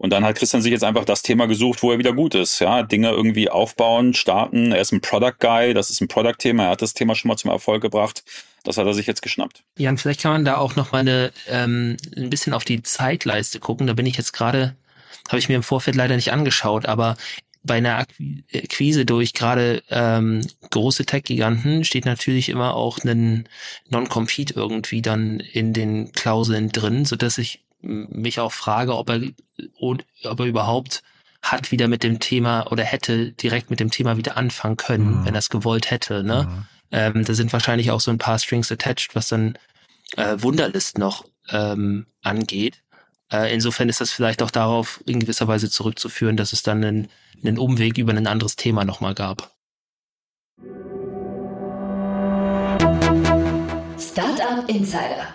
[0.00, 2.58] Und dann hat Christian sich jetzt einfach das Thema gesucht, wo er wieder gut ist.
[2.58, 4.72] Ja, Dinge irgendwie aufbauen, starten.
[4.72, 6.64] Er ist ein Product Guy, das ist ein Product-Thema.
[6.64, 8.24] Er hat das Thema schon mal zum Erfolg gebracht.
[8.64, 9.62] Das hat er sich jetzt geschnappt.
[9.76, 13.60] Jan, vielleicht kann man da auch noch mal eine, ähm, ein bisschen auf die Zeitleiste
[13.60, 13.86] gucken.
[13.86, 14.74] Da bin ich jetzt gerade,
[15.28, 17.18] habe ich mir im Vorfeld leider nicht angeschaut, aber
[17.62, 18.06] bei einer
[18.54, 23.46] Akquise durch gerade ähm, große Tech-Giganten steht natürlich immer auch ein
[23.90, 29.20] Non-Compete irgendwie dann in den Klauseln drin, so dass ich mich auch frage, ob er,
[29.78, 31.02] ob er überhaupt
[31.42, 35.24] hat wieder mit dem Thema oder hätte direkt mit dem Thema wieder anfangen können, mhm.
[35.24, 36.22] wenn er es gewollt hätte.
[36.22, 36.46] Ne?
[36.48, 36.66] Mhm.
[36.92, 39.56] Ähm, da sind wahrscheinlich auch so ein paar Strings attached, was dann
[40.16, 42.82] äh, Wunderlist noch ähm, angeht.
[43.32, 47.08] Äh, insofern ist das vielleicht auch darauf in gewisser Weise zurückzuführen, dass es dann einen,
[47.42, 49.52] einen Umweg über ein anderes Thema nochmal gab.
[53.98, 55.34] Startup Insider.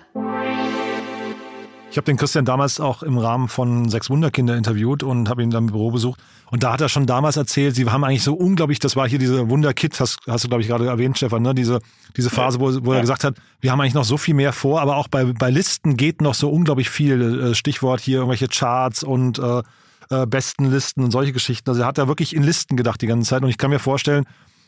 [1.95, 5.49] Ich habe den Christian damals auch im Rahmen von Sechs Wunderkinder interviewt und habe ihn
[5.49, 6.19] dann im Büro besucht.
[6.51, 9.17] Und da hat er schon damals erzählt, sie haben eigentlich so unglaublich, das war hier
[9.17, 11.55] diese Wunderkit, hast, hast du, glaube ich, gerade erwähnt, Stefan, ne?
[11.55, 11.79] diese,
[12.17, 12.97] diese Phase, wo, wo ja.
[12.97, 15.49] er gesagt hat, wir haben eigentlich noch so viel mehr vor, aber auch bei, bei
[15.49, 17.21] Listen geht noch so unglaublich viel.
[17.21, 19.63] Äh, Stichwort hier irgendwelche Charts und äh,
[20.09, 21.69] äh, besten Listen und solche Geschichten.
[21.69, 23.41] Also er hat da wirklich in Listen gedacht die ganze Zeit.
[23.41, 24.25] Und ich kann mir vorstellen,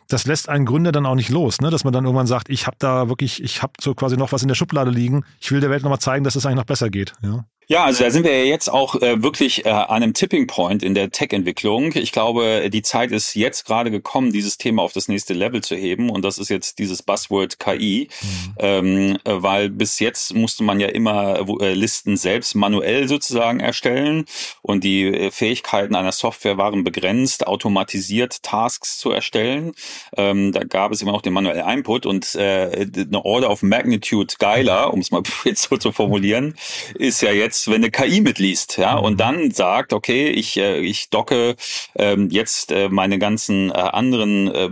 [0.07, 1.69] das lässt einen Gründer dann auch nicht los, ne?
[1.69, 4.41] dass man dann irgendwann sagt, ich habe da wirklich, ich habe so quasi noch was
[4.41, 5.25] in der Schublade liegen.
[5.39, 7.13] Ich will der Welt nochmal zeigen, dass es eigentlich noch besser geht.
[7.21, 7.45] Ja?
[7.69, 10.83] Ja, also da sind wir ja jetzt auch äh, wirklich äh, an einem Tipping Point
[10.83, 11.91] in der Tech-Entwicklung.
[11.95, 15.75] Ich glaube, die Zeit ist jetzt gerade gekommen, dieses Thema auf das nächste Level zu
[15.75, 16.09] heben.
[16.09, 18.53] Und das ist jetzt dieses Buzzword KI, mhm.
[18.59, 24.23] ähm, äh, weil bis jetzt musste man ja immer äh, Listen selbst manuell sozusagen erstellen
[24.61, 29.73] und die äh, Fähigkeiten einer Software waren begrenzt, automatisiert Tasks zu erstellen.
[30.15, 34.93] Ähm, da gab es immer noch den manuellen Input und eine Order of Magnitude geiler,
[34.93, 36.55] um es mal jetzt so zu formulieren,
[36.95, 39.17] ist ja jetzt als wenn eine KI mitliest, ja, und mhm.
[39.17, 41.55] dann sagt, okay, ich, äh, ich docke
[41.95, 44.69] ähm, jetzt äh, meine ganzen äh, anderen äh,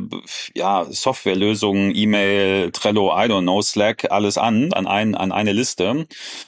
[0.54, 6.06] ja, Softwarelösungen, E-Mail, Trello, I don't know, Slack, alles an, an, ein, an eine Liste.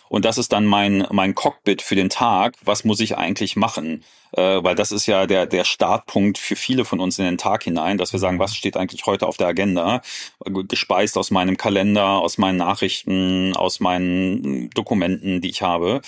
[0.10, 2.56] Und das ist dann mein, mein Cockpit für den Tag.
[2.64, 4.04] Was muss ich eigentlich machen?
[4.34, 7.64] Äh, weil das ist ja der, der Startpunkt für viele von uns in den Tag
[7.64, 10.02] hinein, dass wir sagen, was steht eigentlich heute auf der Agenda?
[10.68, 16.02] Gespeist aus meinem Kalender, aus meinen Nachrichten, aus meinen Dokumenten, die ich habe.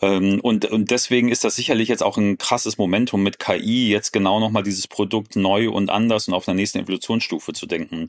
[0.00, 4.12] Ähm, und, und deswegen ist das sicherlich jetzt auch ein krasses Momentum mit KI, jetzt
[4.12, 8.08] genau nochmal dieses Produkt neu und anders und auf einer nächsten Evolutionsstufe zu denken.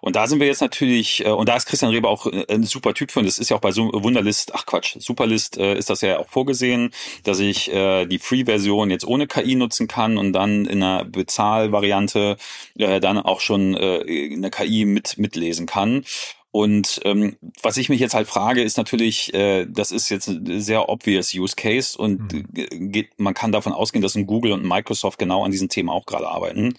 [0.00, 2.64] Und da sind wir jetzt natürlich, äh, und da ist Christian Reber auch äh, ein
[2.64, 5.76] super Typ für, und das ist ja auch bei so Wunderlist, ach Quatsch, Superlist äh,
[5.76, 6.90] ist das ja auch vorgesehen,
[7.24, 12.36] dass ich äh, die Free-Version jetzt ohne KI nutzen kann und dann in einer Bezahlvariante
[12.76, 16.04] äh, dann auch schon äh, eine KI mit mitlesen kann.
[16.50, 20.60] Und ähm, was ich mich jetzt halt frage, ist natürlich, äh, das ist jetzt ein
[20.60, 22.90] sehr obvious Use Case und mhm.
[22.90, 26.06] geht, man kann davon ausgehen, dass ein Google und Microsoft genau an diesen Themen auch
[26.06, 26.74] gerade arbeiten.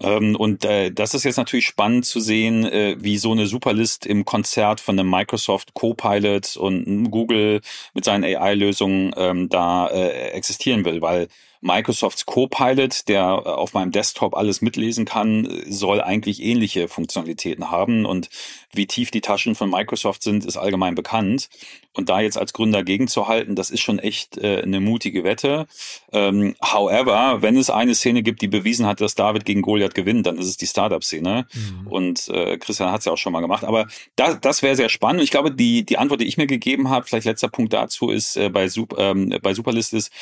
[0.00, 4.06] Ähm, und äh, das ist jetzt natürlich spannend zu sehen, äh, wie so eine Superlist
[4.06, 7.60] im Konzert von einem Microsoft Copilot und Google
[7.94, 11.26] mit seinen AI-Lösungen ähm, da äh, existieren will, weil
[11.60, 18.04] Microsofts Copilot, der äh, auf meinem Desktop alles mitlesen kann, soll eigentlich ähnliche Funktionalitäten haben.
[18.06, 18.30] Und
[18.72, 21.48] wie tief die Taschen von Microsoft sind, ist allgemein bekannt.
[21.98, 25.66] Und da jetzt als Gründer gegenzuhalten, das ist schon echt äh, eine mutige Wette.
[26.12, 30.24] Ähm, however, wenn es eine Szene gibt, die bewiesen hat, dass David gegen Goliath gewinnt,
[30.24, 31.48] dann ist es die Startup-Szene.
[31.52, 31.86] Mhm.
[31.88, 33.64] Und äh, Christian hat es ja auch schon mal gemacht.
[33.64, 35.18] Aber da, das wäre sehr spannend.
[35.18, 38.10] Und ich glaube, die, die Antwort, die ich mir gegeben habe, vielleicht letzter Punkt dazu
[38.10, 40.12] ist äh, bei, Sup, ähm, bei Superlist ist,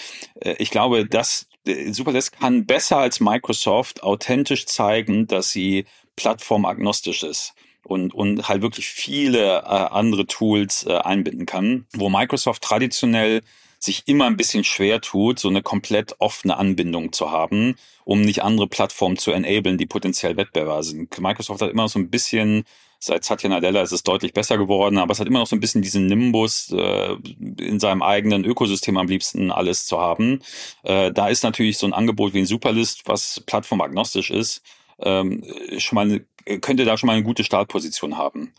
[0.41, 5.85] äh, ich glaube, dass äh, Superlist kann besser als Microsoft authentisch zeigen, dass sie
[6.17, 7.53] plattformagnostisch ist
[7.87, 13.43] und, und halt wirklich viele äh, andere Tools äh, einbinden kann, wo Microsoft traditionell
[13.79, 18.43] sich immer ein bisschen schwer tut, so eine komplett offene Anbindung zu haben, um nicht
[18.43, 21.17] andere Plattformen zu enablen, die potenziell Wettbewerber sind.
[21.21, 22.65] Microsoft hat immer so ein bisschen,
[22.99, 25.61] seit Satya Nadella ist es deutlich besser geworden, aber es hat immer noch so ein
[25.61, 27.17] bisschen diesen Nimbus, äh,
[27.61, 30.41] in seinem eigenen Ökosystem am liebsten alles zu haben.
[30.83, 34.63] Äh, da ist natürlich so ein Angebot wie ein Superlist, was plattformagnostisch ist,
[34.99, 35.45] ähm,
[35.79, 36.25] schon mal eine
[36.61, 38.53] könnte da schon mal eine gute Startposition haben.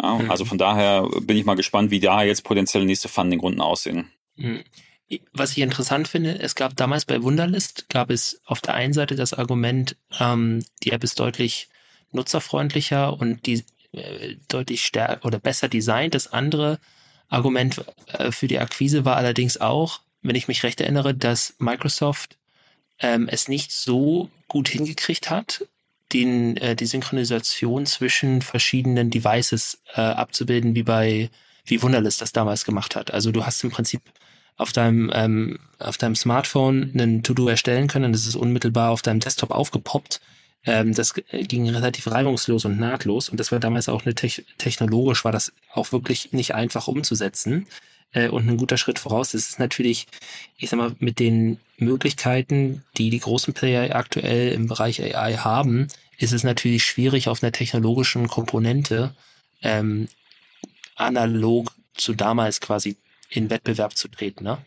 [0.00, 0.30] Ja, mhm.
[0.30, 4.10] Also von daher bin ich mal gespannt, wie da jetzt potenziell nächste Funding-Runden aussehen.
[4.36, 4.62] Mhm.
[5.32, 9.16] Was ich interessant finde, es gab damals bei Wunderlist, gab es auf der einen Seite
[9.16, 11.68] das Argument, ähm, die App ist deutlich
[12.12, 16.14] nutzerfreundlicher und die äh, deutlich stärker oder besser designt.
[16.14, 16.78] Das andere
[17.28, 22.36] Argument äh, für die Akquise war allerdings auch, wenn ich mich recht erinnere, dass Microsoft
[23.00, 25.66] ähm, es nicht so gut hingekriegt hat,
[26.12, 31.30] den, äh, die Synchronisation zwischen verschiedenen Devices äh, abzubilden, wie bei
[31.64, 33.12] wie Wunderlist das damals gemacht hat.
[33.12, 34.02] Also du hast im Prinzip
[34.56, 38.12] auf deinem ähm, auf deinem Smartphone einen To-Do erstellen können.
[38.12, 40.20] Das ist unmittelbar auf deinem Desktop aufgepoppt.
[40.64, 45.24] Ähm, das ging relativ reibungslos und nahtlos und das war damals auch eine te technologisch
[45.24, 47.66] war das auch wirklich nicht einfach umzusetzen
[48.12, 49.32] äh, und ein guter Schritt voraus.
[49.32, 50.06] Das ist natürlich,
[50.58, 55.88] ich sag mal, mit den Möglichkeiten, die die großen Player aktuell im Bereich AI haben,
[56.18, 59.14] ist es natürlich schwierig, auf einer technologischen Komponente
[59.62, 60.08] ähm,
[60.96, 62.96] analog zu damals quasi
[63.28, 64.58] in Wettbewerb zu treten, ne?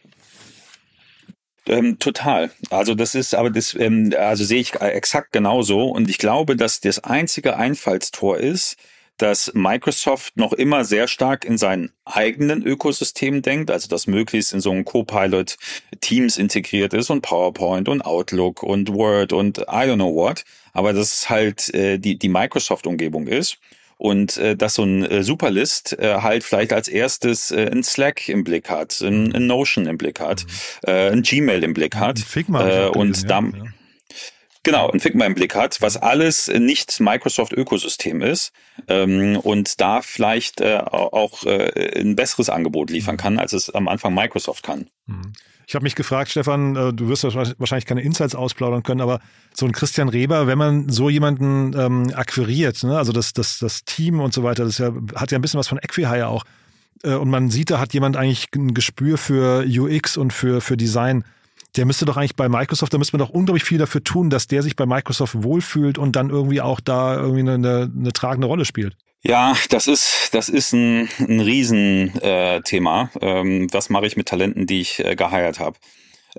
[1.65, 2.52] Ähm, total.
[2.69, 5.86] Also das ist, aber das, ähm, also sehe ich exakt genauso.
[5.88, 8.76] Und ich glaube, dass das einzige Einfallstor ist,
[9.17, 14.60] dass Microsoft noch immer sehr stark in seinen eigenen Ökosystem denkt, also dass möglichst in
[14.60, 15.58] so einem Copilot
[16.02, 20.93] Teams integriert ist und PowerPoint und Outlook und Word und I don't know what, aber
[20.93, 23.60] dass es halt äh, die, die Microsoft-Umgebung ist
[23.97, 28.28] und äh, dass so ein äh, Superlist äh, halt vielleicht als erstes äh, ein Slack
[28.28, 30.89] im Blick hat, ein, ein Notion im Blick hat, mhm.
[30.89, 33.63] äh, ein Gmail im Blick hat Figma äh, und dann ja.
[34.63, 38.54] Genau, ein Figma im Blick hat, was alles nicht Microsoft-Ökosystem ist
[38.88, 43.89] ähm, und da vielleicht äh, auch äh, ein besseres Angebot liefern kann, als es am
[43.89, 44.89] Anfang Microsoft kann.
[45.06, 45.34] Mhm.
[45.67, 49.19] Ich habe mich gefragt, Stefan, äh, du wirst wahrscheinlich keine Insights ausplaudern können, aber
[49.54, 53.84] so ein Christian Reber, wenn man so jemanden ähm, akquiriert, ne, also das, das, das
[53.84, 56.45] Team und so weiter, das ja, hat ja ein bisschen was von Equihire auch.
[57.04, 60.78] Äh, und man sieht, da hat jemand eigentlich ein Gespür für UX und für, für
[60.78, 61.26] Design
[61.76, 64.48] der müsste doch eigentlich bei Microsoft, da müsste man doch unglaublich viel dafür tun, dass
[64.48, 68.48] der sich bei Microsoft wohlfühlt und dann irgendwie auch da irgendwie eine, eine, eine tragende
[68.48, 68.96] Rolle spielt.
[69.26, 73.10] Ja, das ist das ist ein, ein Riesenthema.
[73.22, 75.78] Äh, ähm, was mache ich mit Talenten, die ich äh, geheiert habe?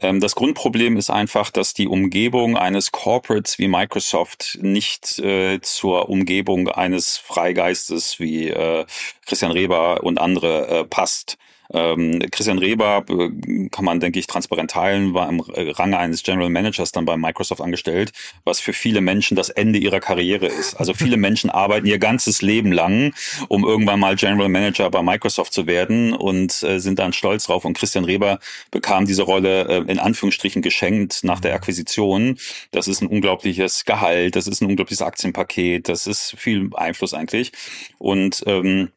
[0.01, 6.09] Ähm, das Grundproblem ist einfach, dass die Umgebung eines Corporates wie Microsoft nicht äh, zur
[6.09, 8.85] Umgebung eines Freigeistes wie äh,
[9.27, 11.39] Christian Reber und andere äh, passt.
[11.73, 16.51] Ähm, Christian Reber, äh, kann man, denke ich, transparent teilen, war im Range eines General
[16.51, 18.13] Managers dann bei Microsoft angestellt,
[18.45, 20.75] was für viele Menschen das Ende ihrer Karriere ist.
[20.75, 23.15] Also viele Menschen arbeiten ihr ganzes Leben lang,
[23.49, 27.65] um irgendwann mal General Manager bei Microsoft zu werden und äh, sind dann stolz drauf.
[27.65, 28.39] Und Christian Reber
[28.71, 32.39] bekam diese Rolle äh, in Anführungsstrichen geschenkt nach der Akquisition.
[32.71, 37.53] Das ist ein unglaubliches Gehalt, das ist ein unglaubliches Aktienpaket, das ist viel Einfluss eigentlich.
[37.99, 38.91] Und ähm,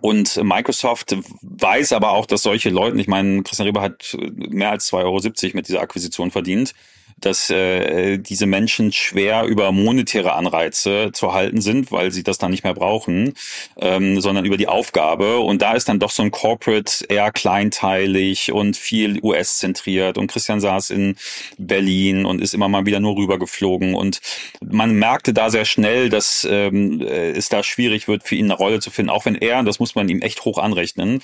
[0.00, 4.90] und Microsoft weiß aber auch, dass solche Leute, ich meine, Christian Reber hat mehr als
[4.90, 6.74] 2,70 Euro mit dieser Akquisition verdient
[7.24, 12.50] dass äh, diese Menschen schwer über monetäre Anreize zu halten sind, weil sie das dann
[12.50, 13.34] nicht mehr brauchen,
[13.80, 15.38] ähm, sondern über die Aufgabe.
[15.38, 20.18] Und da ist dann doch so ein Corporate eher kleinteilig und viel US-zentriert.
[20.18, 21.16] Und Christian saß in
[21.58, 23.94] Berlin und ist immer mal wieder nur rübergeflogen.
[23.94, 24.20] Und
[24.60, 28.54] man merkte da sehr schnell, dass ähm, äh, es da schwierig wird, für ihn eine
[28.54, 31.22] Rolle zu finden, auch wenn er, das muss man ihm echt hoch anrechnen,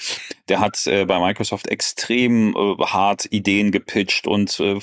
[0.49, 4.79] der hat äh, bei Microsoft extrem äh, hart Ideen gepitcht und äh,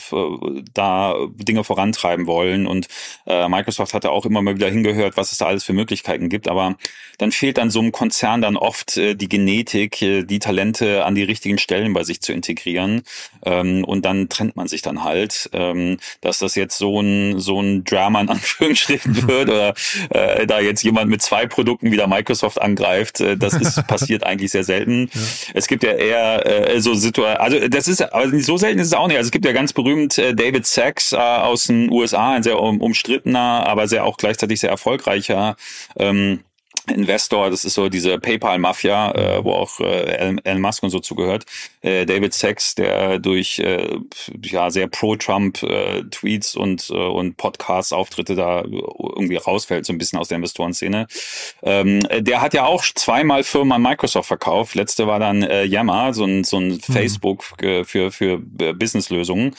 [0.73, 2.67] da Dinge vorantreiben wollen.
[2.67, 2.88] Und
[3.26, 6.48] äh, Microsoft hatte auch immer mal wieder hingehört, was es da alles für Möglichkeiten gibt.
[6.48, 6.76] Aber
[7.17, 11.15] dann fehlt dann so einem Konzern dann oft äh, die Genetik, äh, die Talente an
[11.15, 13.04] die richtigen Stellen bei sich zu integrieren.
[13.46, 15.50] Ähm, und dann trennt man sich dann halt.
[15.54, 19.74] Ähm, dass das jetzt so ein, so ein Drama in Anführungsstrichen wird oder
[20.10, 24.52] äh, da jetzt jemand mit zwei Produkten wieder Microsoft angreift, äh, das ist passiert eigentlich
[24.52, 25.10] sehr selten.
[25.13, 25.22] Ja.
[25.54, 28.93] Es gibt ja eher äh, so Situationen, also das ist, aber so selten ist es
[28.93, 29.17] auch nicht.
[29.17, 32.43] Also es gibt ja ganz berühmt äh, David Sack, Sachs äh, aus den USA, ein
[32.43, 35.56] sehr um, umstrittener, aber sehr auch gleichzeitig sehr erfolgreicher
[35.97, 36.43] ähm,
[36.89, 41.45] Investor, das ist so diese PayPal-Mafia, äh, wo auch äh, Elon Musk und so zugehört.
[41.82, 43.97] Äh, David Sachs, der durch äh,
[44.41, 50.19] ja sehr pro-Trump äh, Tweets und äh, und Podcasts-Auftritte da irgendwie rausfällt, so ein bisschen
[50.19, 51.08] aus der Investorenszene.
[51.63, 54.76] Ähm, der hat ja auch zweimal Firmen an Microsoft verkauft.
[54.76, 56.80] Letzte war dann äh, Yammer, so ein so ein mhm.
[56.80, 59.56] Facebook für für, für Businesslösungen.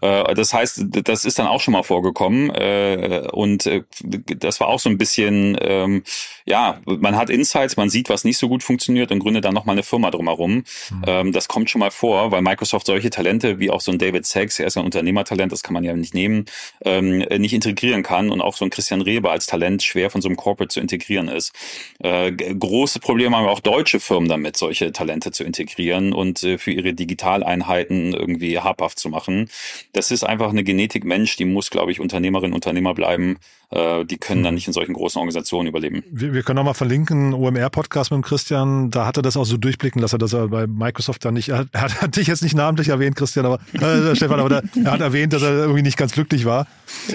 [0.00, 4.68] Äh, das heißt, das ist dann auch schon mal vorgekommen äh, und äh, das war
[4.68, 6.04] auch so ein bisschen ähm,
[6.44, 9.74] ja man hat Insights, man sieht, was nicht so gut funktioniert und gründet dann nochmal
[9.74, 10.56] eine Firma drumherum.
[10.56, 10.64] Mhm.
[11.06, 14.26] Ähm, das kommt schon mal vor, weil Microsoft solche Talente wie auch so ein David
[14.26, 16.46] Sachs, er ist ein Unternehmertalent, das kann man ja nicht nehmen,
[16.84, 20.28] ähm, nicht integrieren kann und auch so ein Christian Reber als Talent schwer von so
[20.28, 21.52] einem Corporate zu integrieren ist.
[22.00, 26.70] Äh, große Probleme haben auch deutsche Firmen damit, solche Talente zu integrieren und äh, für
[26.70, 29.48] ihre Digitaleinheiten irgendwie habhaft zu machen.
[29.92, 33.38] Das ist einfach eine Genetik Mensch, die muss, glaube ich, Unternehmerin, Unternehmer bleiben.
[33.70, 34.54] Äh, die können dann hm.
[34.54, 36.02] nicht in solchen großen Organisationen überleben.
[36.10, 39.56] Wir, wir können nochmal verlinken, OMR-Podcast mit dem Christian, da hat er das auch so
[39.56, 42.54] durchblicken lassen, dass er bei Microsoft da nicht, er hat, er hat dich jetzt nicht
[42.54, 45.96] namentlich erwähnt, Christian, aber äh, Stefan, aber da, er hat erwähnt, dass er irgendwie nicht
[45.96, 46.66] ganz glücklich war.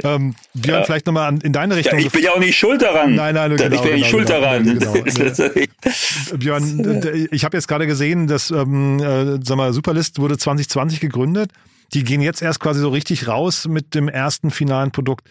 [0.04, 0.86] Ähm, Björn, ja.
[0.86, 2.00] vielleicht nochmal in deine Richtung.
[2.00, 3.16] Ja, ich bin ja auch nicht schuld daran.
[3.16, 4.80] Nein, nein, genau, ich bin ja nicht schuld genau, daran.
[4.80, 4.94] Genau,
[6.38, 11.52] Björn, ich habe jetzt gerade gesehen, dass ähm, äh, sag mal, Superlist wurde 2020 gegründet.
[11.94, 15.28] Die gehen jetzt erst quasi so richtig raus mit dem ersten finalen Produkt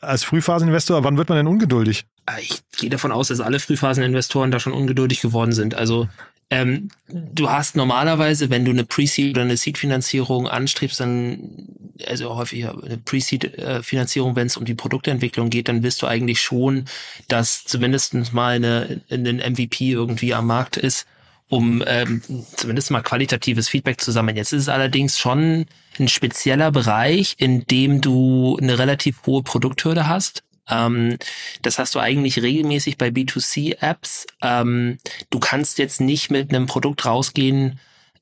[0.00, 2.04] als Frühphaseninvestor, wann wird man denn ungeduldig?
[2.30, 5.74] Ah, ich gehe davon aus, dass alle Frühphaseninvestoren da schon ungeduldig geworden sind.
[5.74, 6.08] Also
[6.48, 11.68] ähm, du hast normalerweise, wenn du eine Pre-Seed oder eine Seed-Finanzierung anstrebst, dann,
[12.06, 16.84] also häufig eine Pre-Seed-Finanzierung, wenn es um die Produktentwicklung geht, dann wirst du eigentlich schon,
[17.26, 21.06] dass zumindest mal eine, eine MVP irgendwie am Markt ist
[21.48, 22.22] um ähm,
[22.54, 24.36] zumindest mal qualitatives Feedback zu sammeln.
[24.36, 25.66] Jetzt ist es allerdings schon
[25.98, 30.44] ein spezieller Bereich, in dem du eine relativ hohe Produkthürde hast.
[30.70, 31.18] Ähm,
[31.62, 34.26] das hast du eigentlich regelmäßig bei B2C-Apps.
[34.42, 34.98] Ähm,
[35.30, 37.80] du kannst jetzt nicht mit einem Produkt rausgehen,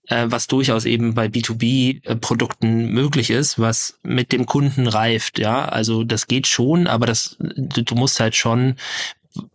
[0.08, 5.38] äh, was durchaus eben bei B2B-Produkten möglich ist, was mit dem Kunden reift.
[5.38, 8.76] Ja, also das geht schon, aber das du, du musst halt schon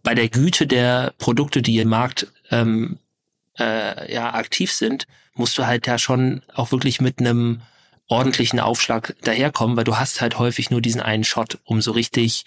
[0.03, 2.99] bei der Güte der Produkte, die im Markt ähm,
[3.60, 7.62] äh, ja aktiv sind, musst du halt ja schon auch wirklich mit einem
[8.08, 12.45] ordentlichen Aufschlag daherkommen, weil du hast halt häufig nur diesen einen Shot, um so richtig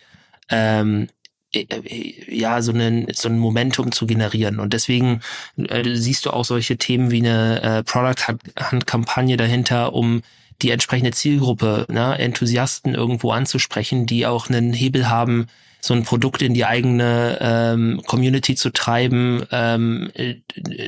[0.50, 1.08] ähm,
[1.52, 4.60] äh, äh, ja so einen so ein Momentum zu generieren.
[4.60, 5.20] Und deswegen
[5.56, 8.34] äh, siehst du auch solche Themen wie eine äh, Product
[8.70, 10.22] Hunt Kampagne dahinter, um
[10.62, 15.46] die entsprechende Zielgruppe, ne, Enthusiasten irgendwo anzusprechen, die auch einen Hebel haben,
[15.80, 20.36] so ein Produkt in die eigene ähm, Community zu treiben, ähm, äh,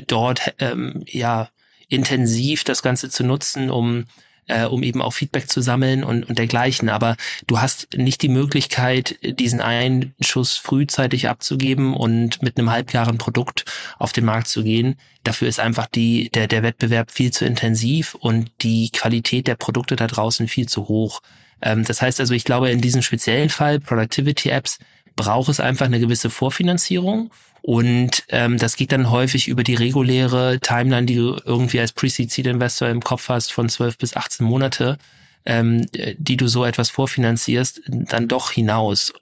[0.07, 1.51] dort ähm, ja
[1.89, 4.05] intensiv das Ganze zu nutzen, um
[4.49, 6.89] äh, um eben auch Feedback zu sammeln und, und dergleichen.
[6.89, 13.19] Aber du hast nicht die Möglichkeit, diesen einen Schuss frühzeitig abzugeben und mit einem halbjahren
[13.19, 13.65] Produkt
[13.99, 14.97] auf den Markt zu gehen.
[15.25, 19.97] Dafür ist einfach die, der, der Wettbewerb viel zu intensiv und die Qualität der Produkte
[19.97, 21.21] da draußen viel zu hoch.
[21.61, 24.79] Ähm, das heißt also, ich glaube, in diesem speziellen Fall, Productivity Apps,
[25.17, 27.31] braucht es einfach eine gewisse Vorfinanzierung
[27.69, 32.89] Und ähm, das geht dann häufig über die reguläre Timeline, die du irgendwie als Pre-Seed-Investor
[32.89, 34.97] im Kopf hast, von 12 bis 18 Monate,
[35.45, 39.13] ähm, die du so etwas vorfinanzierst, dann doch hinaus.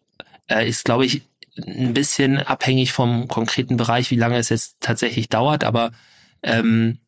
[0.47, 1.23] Äh, ist, glaube ich,
[1.57, 5.91] ein bisschen abhängig vom konkreten Bereich, wie lange es jetzt tatsächlich dauert, aber
[6.45, 6.99] ähm,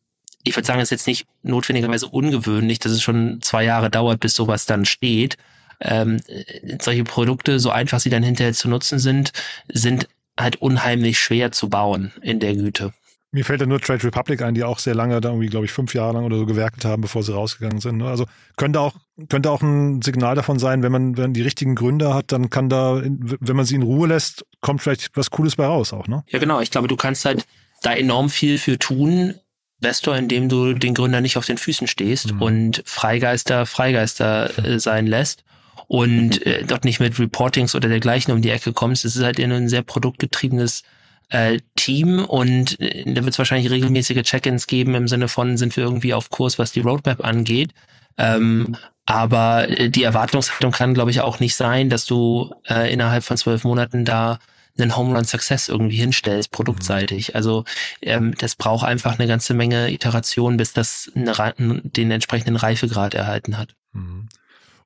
[0.43, 4.19] ich würde sagen, es ist jetzt nicht notwendigerweise ungewöhnlich, dass es schon zwei Jahre dauert,
[4.19, 5.37] bis sowas dann steht.
[5.79, 6.19] Ähm,
[6.81, 9.31] solche Produkte, so einfach sie dann hinterher zu nutzen sind,
[9.69, 10.09] sind
[10.39, 12.93] halt unheimlich schwer zu bauen in der Güte.
[13.31, 15.71] Mir fällt ja nur Trade Republic ein, die auch sehr lange, da irgendwie, glaube ich,
[15.71, 17.97] fünf Jahre lang oder so gewerkelt haben, bevor sie rausgegangen sind.
[17.97, 18.07] Ne?
[18.07, 18.25] Also
[18.57, 18.95] könnte auch,
[19.29, 22.69] könnte auch ein Signal davon sein, wenn man, wenn die richtigen Gründer hat, dann kann
[22.69, 26.23] da, wenn man sie in Ruhe lässt, kommt vielleicht was Cooles bei raus auch, ne?
[26.29, 26.59] Ja, genau.
[26.59, 27.45] Ich glaube, du kannst halt
[27.83, 29.35] da enorm viel für tun,
[29.81, 32.41] Investor, indem du den Gründer nicht auf den Füßen stehst mhm.
[32.41, 35.43] und Freigeister Freigeister äh, sein lässt
[35.89, 39.05] und äh, dort nicht mit Reportings oder dergleichen um die Ecke kommst.
[39.05, 40.83] Es ist halt in ein sehr produktgetriebenes
[41.29, 45.75] äh, Team und äh, da wird es wahrscheinlich regelmäßige Check-ins geben im Sinne von, sind
[45.75, 47.71] wir irgendwie auf Kurs, was die Roadmap angeht.
[48.19, 48.77] Ähm,
[49.07, 53.37] aber äh, die Erwartungshaltung kann, glaube ich, auch nicht sein, dass du äh, innerhalb von
[53.37, 54.37] zwölf Monaten da
[54.77, 57.29] einen Home Run Success irgendwie hinstellst, produktseitig.
[57.29, 57.35] Mhm.
[57.35, 57.63] Also
[58.03, 63.57] ähm, das braucht einfach eine ganze Menge Iteration, bis das eine, den entsprechenden Reifegrad erhalten
[63.57, 63.73] hat.
[63.93, 64.29] Mhm.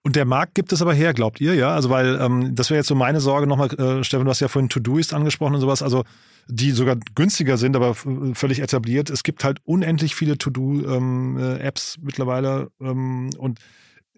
[0.05, 1.73] Und der Markt gibt es aber her, glaubt ihr, ja?
[1.73, 4.49] Also weil ähm, das wäre jetzt so meine Sorge nochmal, äh, Stefan, du hast ja
[4.49, 6.03] vorhin To-Doist angesprochen und sowas, also
[6.47, 9.09] die sogar günstiger sind, aber völlig etabliert.
[9.09, 13.59] Es gibt halt unendlich viele To-Do-Apps ähm, mittlerweile ähm, und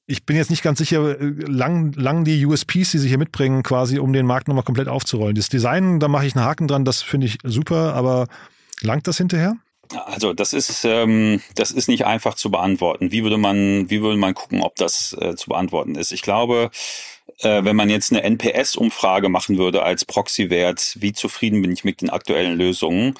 [0.07, 3.61] ich bin jetzt nicht ganz sicher, äh, lang, lang die USPs, die sie hier mitbringen,
[3.61, 5.35] quasi, um den Markt nochmal komplett aufzurollen.
[5.35, 8.27] Das Design, da mache ich einen Haken dran, das finde ich super, aber
[8.81, 9.55] langt das hinterher?
[10.05, 13.11] Also das ist ähm, das ist nicht einfach zu beantworten.
[13.11, 16.11] Wie würde man wie würde man gucken, ob das äh, zu beantworten ist?
[16.11, 16.71] Ich glaube,
[17.39, 22.01] äh, wenn man jetzt eine NPS-Umfrage machen würde als Proxy-Wert, wie zufrieden bin ich mit
[22.01, 23.15] den aktuellen Lösungen,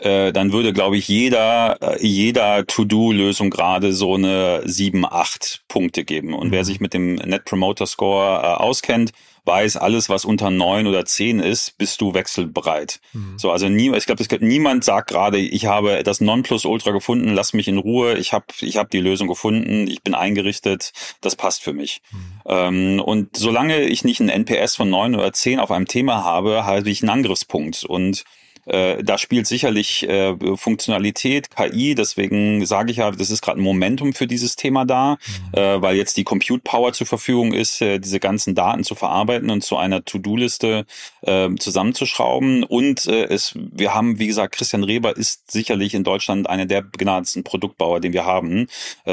[0.00, 6.04] äh, dann würde, glaube ich, jeder äh, jeder To-Do-Lösung gerade so eine sieben, acht Punkte
[6.04, 6.34] geben.
[6.34, 6.66] Und wer mhm.
[6.66, 9.12] sich mit dem Net Promoter Score äh, auskennt,
[9.44, 13.00] weiß, alles, was unter neun oder zehn ist, bist du wechselbereit.
[13.12, 13.38] Mhm.
[13.38, 17.66] So, also nie, ich glaube, niemand sagt gerade, ich habe das Nonplusultra gefunden, lass mich
[17.66, 21.72] in Ruhe, ich habe ich hab die Lösung gefunden, ich bin eingerichtet, das passt für
[21.72, 22.02] mich.
[22.12, 22.18] Mhm.
[22.46, 26.64] Ähm, und solange ich nicht einen NPS von neun oder zehn auf einem Thema habe,
[26.64, 27.84] habe ich einen Angriffspunkt.
[27.84, 28.24] Und
[28.66, 33.64] äh, da spielt sicherlich äh, Funktionalität, KI, deswegen sage ich ja, das ist gerade ein
[33.64, 35.18] Momentum für dieses Thema da,
[35.52, 35.58] mhm.
[35.58, 39.50] äh, weil jetzt die Compute Power zur Verfügung ist, äh, diese ganzen Daten zu verarbeiten
[39.50, 40.86] und zu einer To-Do-Liste
[41.22, 42.62] äh, zusammenzuschrauben.
[42.62, 46.82] Und äh, es, wir haben, wie gesagt, Christian Reber ist sicherlich in Deutschland einer der
[46.82, 48.66] begnadensten Produktbauer, den wir haben,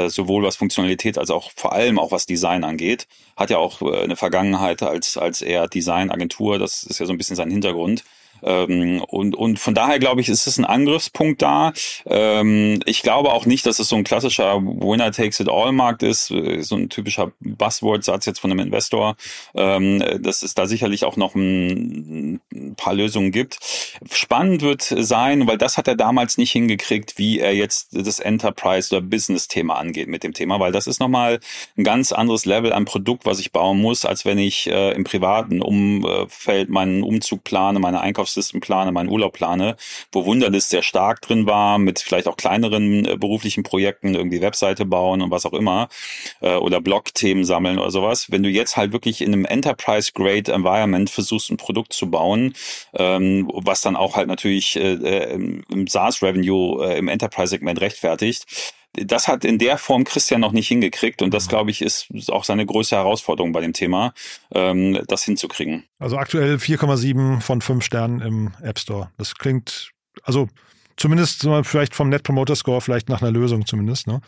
[0.08, 3.06] sowohl was Funktionalität als auch vor allem auch was Design angeht.
[3.36, 7.36] Hat ja auch eine Vergangenheit als, als eher Designagentur, das ist ja so ein bisschen
[7.36, 8.04] sein Hintergrund.
[8.42, 11.72] Ähm, und, und von daher glaube ich, ist es ein Angriffspunkt da.
[12.06, 16.02] Ähm, ich glaube auch nicht, dass es so ein klassischer Winner takes it all Markt
[16.02, 19.16] ist, äh, so ein typischer Buzzword-Satz jetzt von einem Investor,
[19.54, 23.58] ähm, dass es da sicherlich auch noch ein, ein paar Lösungen gibt.
[24.10, 28.94] Spannend wird sein, weil das hat er damals nicht hingekriegt, wie er jetzt das Enterprise
[28.94, 31.40] oder Business-Thema angeht mit dem Thema, weil das ist nochmal
[31.76, 35.04] ein ganz anderes Level an Produkt, was ich bauen muss, als wenn ich äh, im
[35.04, 39.76] privaten Umfeld meinen Umzug plane, meine Einkaufs Einkaufslisten plane, meinen Urlaub plane,
[40.12, 44.84] wo Wunderlist sehr stark drin war, mit vielleicht auch kleineren äh, beruflichen Projekten, irgendwie Webseite
[44.84, 45.88] bauen und was auch immer,
[46.40, 48.30] äh, oder Blog-Themen sammeln oder sowas.
[48.30, 52.54] Wenn du jetzt halt wirklich in einem Enterprise-Grade Environment versuchst, ein Produkt zu bauen,
[52.94, 58.46] ähm, was dann auch halt natürlich äh, äh im SaaS-Revenue äh, im Enterprise-Segment rechtfertigt,
[58.94, 61.50] das hat in der Form Christian noch nicht hingekriegt und das, mhm.
[61.50, 64.12] glaube ich, ist auch seine größte Herausforderung bei dem Thema,
[64.52, 65.84] ähm, das hinzukriegen.
[65.98, 69.10] Also aktuell 4,7 von 5 Sternen im App Store.
[69.16, 69.92] Das klingt,
[70.24, 70.48] also
[70.96, 74.20] zumindest vielleicht vom Net Promoter Score vielleicht nach einer Lösung zumindest, ne?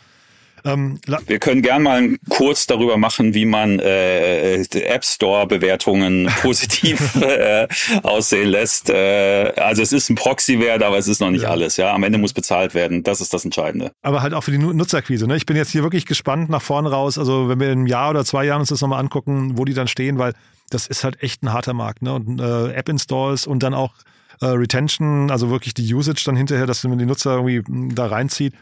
[0.65, 7.15] Ähm, Wir können gern mal kurz darüber machen, wie man äh, App Store Bewertungen positiv
[7.15, 7.67] äh,
[8.03, 8.89] aussehen lässt.
[8.89, 11.49] Äh, also es ist ein Proxy-Wert, aber es ist noch nicht ja.
[11.49, 11.77] alles.
[11.77, 13.03] Ja, am Ende muss bezahlt werden.
[13.03, 13.91] Das ist das Entscheidende.
[14.01, 15.27] Aber halt auch für die Nutzerquise.
[15.27, 15.35] Ne?
[15.35, 17.17] Ich bin jetzt hier wirklich gespannt nach vorne raus.
[17.17, 19.73] Also wenn wir in einem Jahr oder zwei Jahren uns das nochmal angucken, wo die
[19.73, 20.33] dann stehen, weil
[20.69, 22.01] das ist halt echt ein harter Markt.
[22.01, 22.13] Ne?
[22.13, 23.93] Und äh, App-Installs und dann auch
[24.41, 28.53] äh, Retention, also wirklich die Usage dann hinterher, dass man die Nutzer irgendwie da reinzieht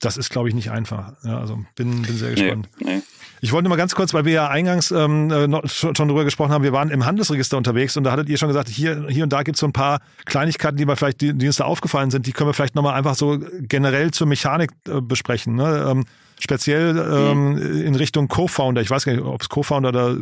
[0.00, 1.12] das ist, glaube ich, nicht einfach.
[1.24, 2.68] Ja, also bin, bin sehr gespannt.
[2.78, 3.02] Nee, nee.
[3.40, 6.24] Ich wollte mal ganz kurz, weil wir ja eingangs ähm, äh, noch, schon, schon drüber
[6.24, 9.24] gesprochen haben, wir waren im Handelsregister unterwegs und da hattet ihr schon gesagt, hier, hier
[9.24, 11.64] und da gibt es so ein paar Kleinigkeiten, die, wir vielleicht, die, die uns da
[11.64, 15.54] aufgefallen sind, die können wir vielleicht nochmal einfach so generell zur Mechanik äh, besprechen.
[15.54, 15.86] Ne?
[15.88, 16.04] Ähm,
[16.40, 17.82] speziell ähm, mhm.
[17.82, 18.80] in Richtung Co-Founder.
[18.80, 20.16] Ich weiß gar nicht, ob es Co-Founder oder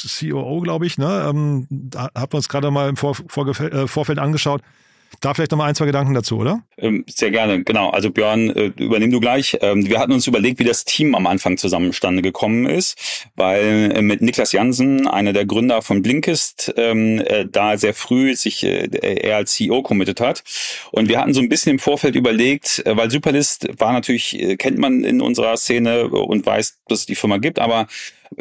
[0.00, 0.98] COO, glaube ich.
[0.98, 1.26] Ne?
[1.28, 4.62] Ähm, da haben wir uns gerade mal im Vor Vor äh, Vorfeld angeschaut
[5.20, 6.62] Da vielleicht nochmal ein, zwei Gedanken dazu, oder?
[6.78, 7.90] Ähm, sehr gerne, genau.
[7.90, 9.58] Also Björn, äh, übernimm du gleich.
[9.60, 12.96] Ähm, wir hatten uns überlegt, wie das Team am Anfang zusammenstande gekommen ist,
[13.34, 18.36] weil äh, mit Niklas Jansen, einer der Gründer von Blinkist, ähm, äh, da sehr früh
[18.36, 20.44] sich er als CEO committed hat.
[20.92, 25.02] Und wir hatten so ein bisschen im Vorfeld überlegt, weil Superlist war natürlich, kennt man
[25.04, 27.88] in unserer Szene und weiß, dass es die Firma gibt, aber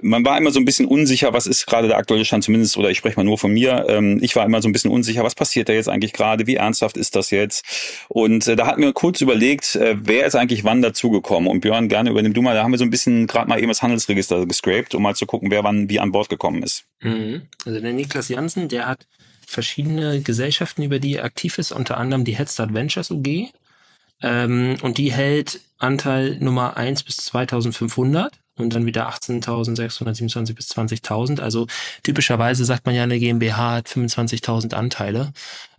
[0.01, 2.89] man war immer so ein bisschen unsicher, was ist gerade der aktuelle Stand, zumindest, oder
[2.91, 3.85] ich spreche mal nur von mir.
[3.89, 6.55] Ähm, ich war immer so ein bisschen unsicher, was passiert da jetzt eigentlich gerade, wie
[6.55, 7.65] ernsthaft ist das jetzt?
[8.07, 11.49] Und äh, da hatten wir kurz überlegt, äh, wer ist eigentlich wann dazugekommen?
[11.49, 13.69] Und Björn, gerne übernimm du mal, da haben wir so ein bisschen gerade mal eben
[13.69, 16.85] das Handelsregister gescrapt, um mal zu gucken, wer wann wie an Bord gekommen ist.
[17.01, 17.43] Mhm.
[17.65, 19.07] Also der Niklas Jansen, der hat
[19.45, 23.49] verschiedene Gesellschaften, über die er aktiv ist, unter anderem die Headstart Ventures UG.
[24.21, 31.39] Ähm, und die hält Anteil Nummer 1 bis 2500 und dann wieder 18.627 bis 20.000.
[31.39, 31.67] Also
[32.03, 35.31] typischerweise sagt man ja, eine GmbH hat 25.000 Anteile.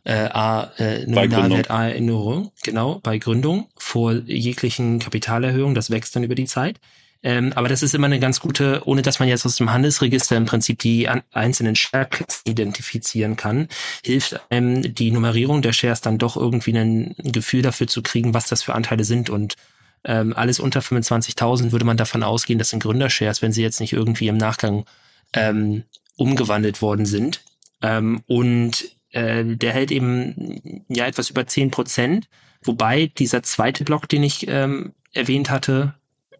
[0.04, 5.74] Äh, A, äh, Nominalwert A Erinnerung, genau, bei Gründung vor jeglichen Kapitalerhöhungen.
[5.74, 6.80] Das wächst dann über die Zeit.
[7.22, 10.36] Ähm, aber das ist immer eine ganz gute, ohne dass man jetzt aus dem Handelsregister
[10.36, 13.68] im Prinzip die an, einzelnen Shares identifizieren kann,
[14.02, 18.48] hilft einem die Nummerierung der Shares dann doch irgendwie ein Gefühl dafür zu kriegen, was
[18.48, 19.56] das für Anteile sind und
[20.04, 23.92] ähm, alles unter 25.000 würde man davon ausgehen, das sind Gründershares, wenn sie jetzt nicht
[23.92, 24.84] irgendwie im Nachgang
[25.32, 25.84] ähm,
[26.16, 27.42] umgewandelt worden sind.
[27.82, 32.28] Ähm, und äh, der hält eben ja etwas über 10 Prozent,
[32.62, 35.94] wobei dieser zweite Block, den ich ähm, erwähnt hatte,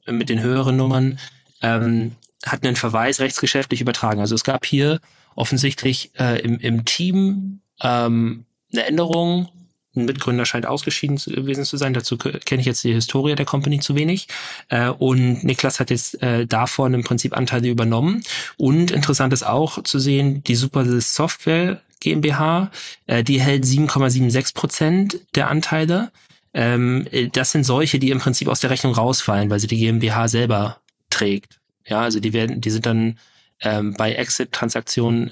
[0.07, 1.19] mit den höheren Nummern,
[1.63, 2.13] ähm,
[2.45, 4.21] hat einen Verweis rechtsgeschäftlich übertragen.
[4.21, 5.01] Also es gab hier
[5.35, 9.49] offensichtlich äh, im, im Team ähm, eine Änderung
[9.97, 11.95] ein Mitgründer scheint ausgeschieden gewesen zu sein.
[11.95, 14.29] Dazu kenne ich jetzt die Historie der Company zu wenig.
[14.69, 18.23] Äh, und Niklas hat jetzt äh, davon im Prinzip Anteile übernommen.
[18.57, 22.71] Und interessant ist auch zu sehen, die Superlist Software GmbH,
[23.07, 26.13] äh, die hält 7,76 Prozent der Anteile.
[26.55, 30.29] Ähm, das sind solche, die im Prinzip aus der Rechnung rausfallen, weil sie die GmbH
[30.29, 30.79] selber
[31.11, 31.59] trägt.
[31.87, 33.19] Ja, also die werden, die sind dann
[33.61, 35.31] ähm, bei Exit-Transaktionen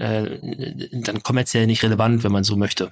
[0.93, 2.91] dann kommerziell nicht relevant, wenn man so möchte.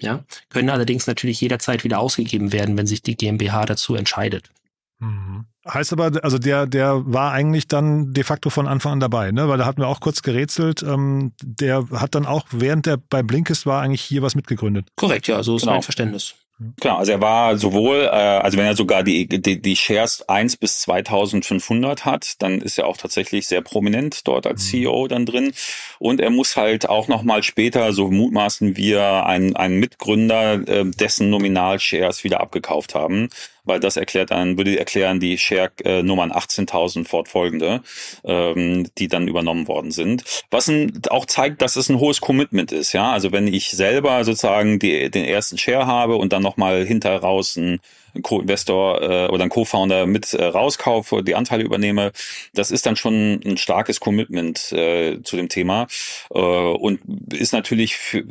[0.00, 4.50] Ja, können allerdings natürlich jederzeit wieder ausgegeben werden, wenn sich die GmbH dazu entscheidet.
[4.98, 5.46] Mhm.
[5.66, 9.48] Heißt aber, also der, der war eigentlich dann de facto von Anfang an dabei, ne?
[9.48, 10.82] Weil da hatten wir auch kurz gerätselt.
[10.82, 14.88] Ähm, der hat dann auch, während der bei Blinkist war, eigentlich hier was mitgegründet.
[14.96, 15.72] Korrekt, ja, so ist genau.
[15.72, 16.34] mein Verständnis.
[16.80, 20.56] Genau, also er war sowohl, äh, also wenn er sogar die, die, die Shares 1
[20.56, 24.68] bis 2500 hat, dann ist er auch tatsächlich sehr prominent dort als mhm.
[24.68, 25.52] CEO dann drin.
[25.98, 31.28] Und er muss halt auch nochmal später, so mutmaßen wir, einen, einen Mitgründer, äh, dessen
[31.30, 33.30] Nominal-Shares wieder abgekauft haben
[33.64, 37.82] weil das erklärt dann, würde erklären die Share-Nummern 18.000 fortfolgende,
[38.24, 40.24] ähm, die dann übernommen worden sind.
[40.50, 43.10] Was ein, auch zeigt, dass es ein hohes Commitment ist, ja.
[43.12, 47.56] Also wenn ich selber sozusagen die, den ersten Share habe und dann nochmal hinter raus
[47.56, 47.80] ein
[48.22, 52.12] Co-Investor äh, oder ein Co-Founder mit äh, rauskaufe, die Anteile übernehme,
[52.54, 55.86] das ist dann schon ein starkes Commitment äh, zu dem Thema
[56.32, 57.00] äh, und
[57.32, 58.24] ist natürlich für,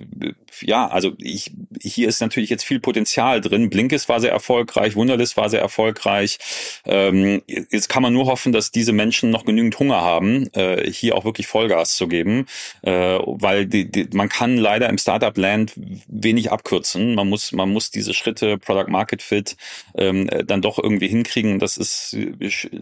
[0.62, 3.70] ja, also ich, hier ist natürlich jetzt viel Potenzial drin.
[3.70, 6.38] Blinkist war sehr erfolgreich, Wunderlist war sehr erfolgreich.
[6.86, 11.16] Ähm, jetzt kann man nur hoffen, dass diese Menschen noch genügend Hunger haben, äh, hier
[11.16, 12.46] auch wirklich Vollgas zu geben,
[12.84, 15.74] äh, weil die, die, man kann leider im Startup-Land
[16.08, 17.16] wenig abkürzen.
[17.16, 19.56] Man muss, man muss diese Schritte Product Market Fit
[19.96, 21.60] ähm, dann doch irgendwie hinkriegen.
[21.60, 22.18] Das ist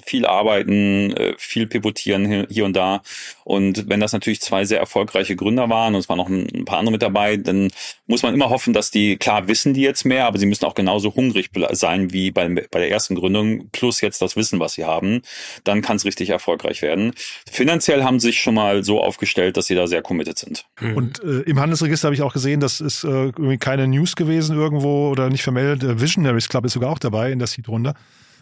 [0.05, 3.01] viel Arbeiten, äh, viel Pivotieren hier und da.
[3.43, 6.79] Und wenn das natürlich zwei sehr erfolgreiche Gründer waren und es waren noch ein paar
[6.79, 7.69] andere mit dabei, dann
[8.07, 10.75] muss man immer hoffen, dass die, klar wissen die jetzt mehr, aber sie müssen auch
[10.75, 14.85] genauso hungrig sein wie bei, bei der ersten Gründung, plus jetzt das Wissen, was sie
[14.85, 15.21] haben.
[15.63, 17.13] Dann kann es richtig erfolgreich werden.
[17.49, 20.65] Finanziell haben sie sich schon mal so aufgestellt, dass sie da sehr committed sind.
[20.79, 20.97] Mhm.
[20.97, 24.57] Und äh, im Handelsregister habe ich auch gesehen, das ist äh, irgendwie keine News gewesen
[24.57, 26.01] irgendwo oder nicht vermeldet.
[26.01, 27.93] Visionaries Club ist sogar auch dabei in der Seed-Runde.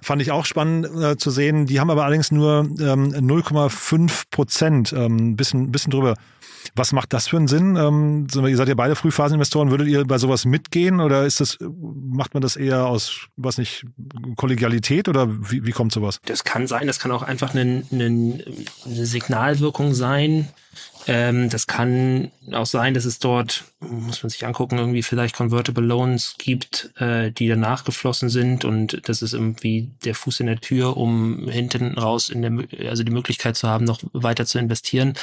[0.02, 1.66] Fand ich auch spannend äh, zu sehen.
[1.66, 6.16] Die haben aber allerdings nur ähm, 0,5 Prozent, ähm, bisschen, bisschen drüber.
[6.74, 7.76] Was macht das für einen Sinn?
[7.76, 9.72] Ähm, ihr seid ja beide Frühphaseninvestoren.
[9.72, 13.86] Würdet ihr bei sowas mitgehen oder ist das, macht man das eher aus, was nicht,
[14.38, 16.22] Kollegialität oder wie, wie kommt sowas?
[16.26, 18.44] Das kann sein, das kann auch einfach eine, eine,
[18.86, 20.48] eine Signalwirkung sein.
[21.12, 25.84] Ähm, das kann auch sein, dass es dort, muss man sich angucken, irgendwie vielleicht Convertible
[25.84, 30.62] Loans gibt, äh, die danach geflossen sind und das ist irgendwie der Fuß in der
[30.62, 35.10] Tür, um hinten raus in der, also die Möglichkeit zu haben, noch weiter zu investieren.
[35.10, 35.14] Mhm.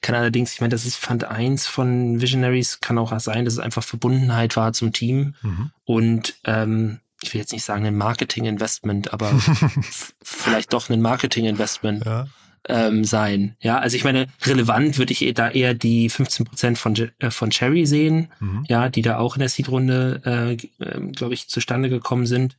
[0.00, 3.60] Kann allerdings, ich meine, das ist Fund 1 von Visionaries, kann auch sein, dass es
[3.60, 5.70] einfach Verbundenheit war zum Team mhm.
[5.84, 9.32] und ähm, ich will jetzt nicht sagen ein Marketing-Investment, aber
[10.22, 12.04] vielleicht doch ein Marketing-Investment.
[12.04, 12.26] Ja
[12.68, 13.56] ähm, sein.
[13.60, 17.86] Ja, also ich meine, relevant würde ich da eher die 15% von, äh, von Cherry
[17.86, 18.64] sehen, mhm.
[18.68, 22.56] ja, die da auch in der Seed-Runde, äh, äh, glaube ich, zustande gekommen sind.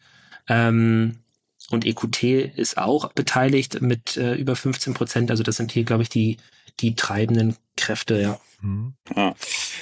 [0.47, 1.17] Ähm,
[1.69, 2.23] und EQT
[2.55, 5.31] ist auch beteiligt mit äh, über 15 Prozent.
[5.31, 6.37] Also das sind hier, glaube ich, die,
[6.79, 8.39] die treibenden Kräfte, ja.
[8.61, 8.93] Mhm.
[9.15, 9.35] Ja,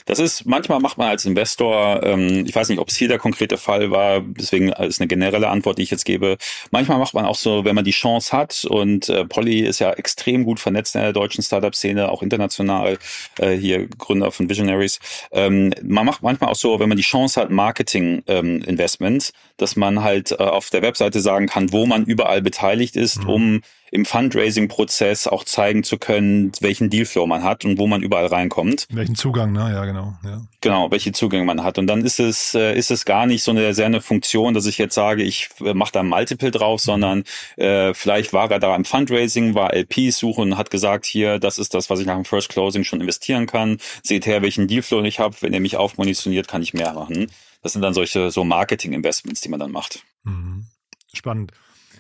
[0.06, 3.20] das ist, manchmal macht man als Investor, ähm, ich weiß nicht, ob es hier der
[3.20, 6.38] konkrete Fall war, deswegen ist eine generelle Antwort, die ich jetzt gebe.
[6.72, 9.92] Manchmal macht man auch so, wenn man die Chance hat und äh, Polly ist ja
[9.94, 13.00] extrem gut vernetzt in der deutschen Startup-Szene, auch international,
[13.40, 15.00] äh, hier Gründer von Visionaries.
[15.32, 20.04] Ähm, man macht manchmal auch so, wenn man die Chance hat, Marketing-Investments, ähm, dass man
[20.04, 23.30] halt äh, auf der Webseite sagen kann, wo man überall beteiligt ist, mhm.
[23.30, 23.62] um
[23.96, 28.88] im Fundraising-Prozess auch zeigen zu können, welchen Dealflow man hat und wo man überall reinkommt.
[28.92, 29.72] Welchen Zugang, ne?
[29.74, 30.14] Ja, genau.
[30.24, 30.42] Ja.
[30.60, 31.78] Genau, welche Zugänge man hat.
[31.78, 34.66] Und dann ist es, äh, ist es gar nicht so eine sehr eine Funktion, dass
[34.66, 37.24] ich jetzt sage, ich äh, mache da ein Multiple drauf, sondern
[37.56, 41.58] äh, vielleicht war er da im Fundraising, war LPs suchen und hat gesagt, hier, das
[41.58, 43.78] ist das, was ich nach dem First Closing schon investieren kann.
[44.04, 45.38] Seht her, welchen Dealflow ich habe.
[45.40, 47.28] Wenn er mich aufmunitioniert, kann ich mehr machen.
[47.62, 50.04] Das sind dann solche so Marketing-Investments, die man dann macht.
[50.24, 50.66] Mhm.
[51.14, 51.54] Spannend.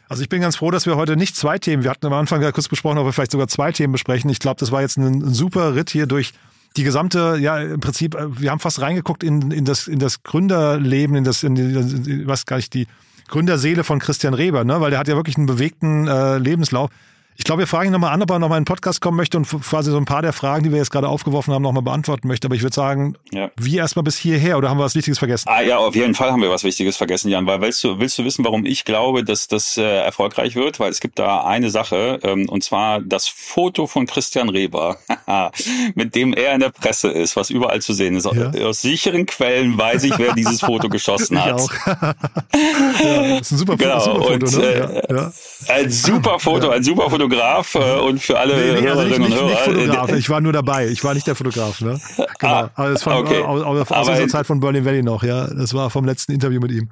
[0.07, 2.41] Also ich bin ganz froh, dass wir heute nicht zwei Themen, wir hatten am Anfang
[2.41, 4.29] ja kurz besprochen, ob wir vielleicht sogar zwei Themen besprechen.
[4.29, 6.33] Ich glaube, das war jetzt ein, super Ritt hier durch
[6.77, 10.23] die gesamte, ja, im Prinzip, äh, wir haben fast reingeguckt in, in das, in das
[10.23, 12.87] Gründerleben, in das, in in, was gar nicht, die
[13.27, 16.89] Gründerseele von Christian Reber, ne, weil der hat ja wirklich einen bewegten äh, Lebenslauf.
[17.37, 19.37] Ich glaube, wir fragen ihn nochmal an, ob er nochmal in den Podcast kommen möchte
[19.37, 22.27] und quasi so ein paar der Fragen, die wir jetzt gerade aufgeworfen haben, nochmal beantworten
[22.29, 22.47] möchte.
[22.47, 23.51] Aber ich würde sagen, ja.
[23.57, 25.49] wie erstmal bis hierher oder haben wir was Wichtiges vergessen?
[25.49, 27.45] Ah ja, auf jeden Fall haben wir was Wichtiges vergessen, Jan.
[27.45, 30.79] Weil willst du, willst du wissen, warum ich glaube, dass das äh, erfolgreich wird?
[30.79, 34.97] Weil es gibt da eine Sache, ähm, und zwar das Foto von Christian Reber,
[35.95, 38.25] mit dem er in der Presse ist, was überall zu sehen ist.
[38.25, 38.51] Ja.
[38.65, 41.59] Aus sicheren Quellen weiß ich, wer dieses Foto geschossen hat.
[41.59, 41.73] Ich auch.
[43.03, 43.99] ja, das ist ein super, genau.
[43.99, 45.03] super Foto, und, ne?
[45.09, 45.31] Äh, ja,
[45.67, 49.21] Ein super Foto, ein super Foto Fotograf äh, und für alle nee, nee, also Hörerinnen
[49.21, 49.49] nicht, und Hörer.
[49.49, 50.11] Nicht Fotograf.
[50.13, 50.87] Ich war nur dabei.
[50.87, 51.81] Ich war nicht der Fotograf.
[51.81, 51.99] Ne?
[52.37, 52.53] Genau.
[52.53, 53.41] Ah, aber das war okay.
[53.41, 55.23] aus, aus, aus unserer Zeit von Berlin Valley noch.
[55.23, 56.89] Ja, das war vom letzten Interview mit ihm.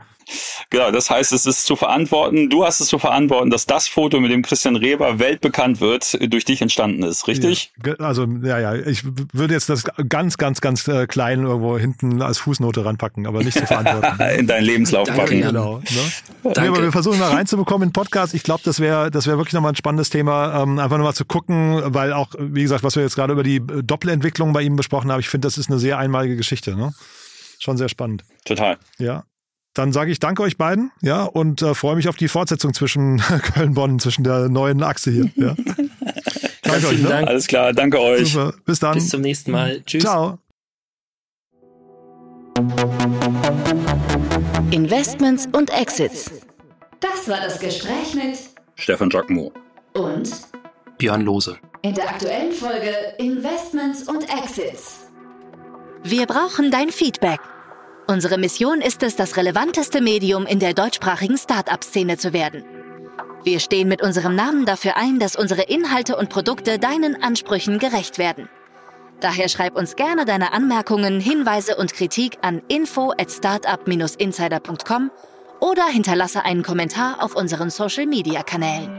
[0.69, 4.19] Genau, das heißt, es ist zu verantworten, du hast es zu verantworten, dass das Foto
[4.19, 7.71] mit dem Christian Reber weltbekannt wird, durch dich entstanden ist, richtig?
[7.85, 9.03] Ja, also, ja, ja, ich
[9.33, 13.57] würde jetzt das ganz, ganz, ganz äh, klein irgendwo hinten als Fußnote ranpacken, aber nicht
[13.57, 14.21] zu verantworten.
[14.39, 15.41] in deinen Lebenslauf Danke, packen.
[15.41, 15.77] Genau.
[15.77, 15.83] Ne?
[16.43, 16.61] Danke.
[16.61, 18.33] Nee, aber wir versuchen mal reinzubekommen in den Podcast.
[18.33, 21.25] Ich glaube, das wäre das wäre wirklich nochmal ein spannendes Thema, ähm, einfach nochmal zu
[21.25, 25.11] gucken, weil auch, wie gesagt, was wir jetzt gerade über die Doppelentwicklung bei ihm besprochen
[25.11, 26.75] haben, ich finde, das ist eine sehr einmalige Geschichte.
[26.75, 26.93] Ne?
[27.59, 28.23] Schon sehr spannend.
[28.45, 28.77] Total.
[28.97, 29.23] Ja.
[29.73, 33.17] Dann sage ich danke euch beiden, ja, und äh, freue mich auf die Fortsetzung zwischen
[33.53, 35.31] Köln-Bonn, zwischen der neuen Achse hier.
[35.35, 35.55] Ja.
[36.61, 37.09] danke euch, ne?
[37.09, 37.27] Dank.
[37.27, 38.33] Alles klar, danke euch.
[38.33, 38.53] Super.
[38.65, 38.93] Bis dann.
[38.93, 39.81] Bis zum nächsten Mal.
[39.83, 40.03] Tschüss.
[40.03, 40.37] Ciao.
[44.69, 46.31] Investments und Exits.
[46.99, 48.37] Das war das Gespräch mit
[48.75, 49.51] Stefan Giacomo
[49.93, 50.31] und
[50.99, 51.57] Björn Lose.
[51.81, 55.07] In der aktuellen Folge Investments und Exits.
[56.03, 57.39] Wir brauchen dein Feedback.
[58.07, 62.65] Unsere Mission ist es, das relevanteste Medium in der deutschsprachigen Start-up-Szene zu werden.
[63.43, 68.17] Wir stehen mit unserem Namen dafür ein, dass unsere Inhalte und Produkte deinen Ansprüchen gerecht
[68.17, 68.49] werden.
[69.21, 75.11] Daher schreib uns gerne deine Anmerkungen, Hinweise und Kritik an info at startup-insider.com
[75.61, 78.91] oder hinterlasse einen Kommentar auf unseren Social-Media-Kanälen.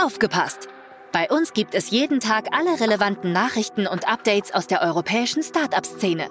[0.00, 0.68] Aufgepasst!
[1.12, 6.30] Bei uns gibt es jeden Tag alle relevanten Nachrichten und Updates aus der europäischen Startup-Szene.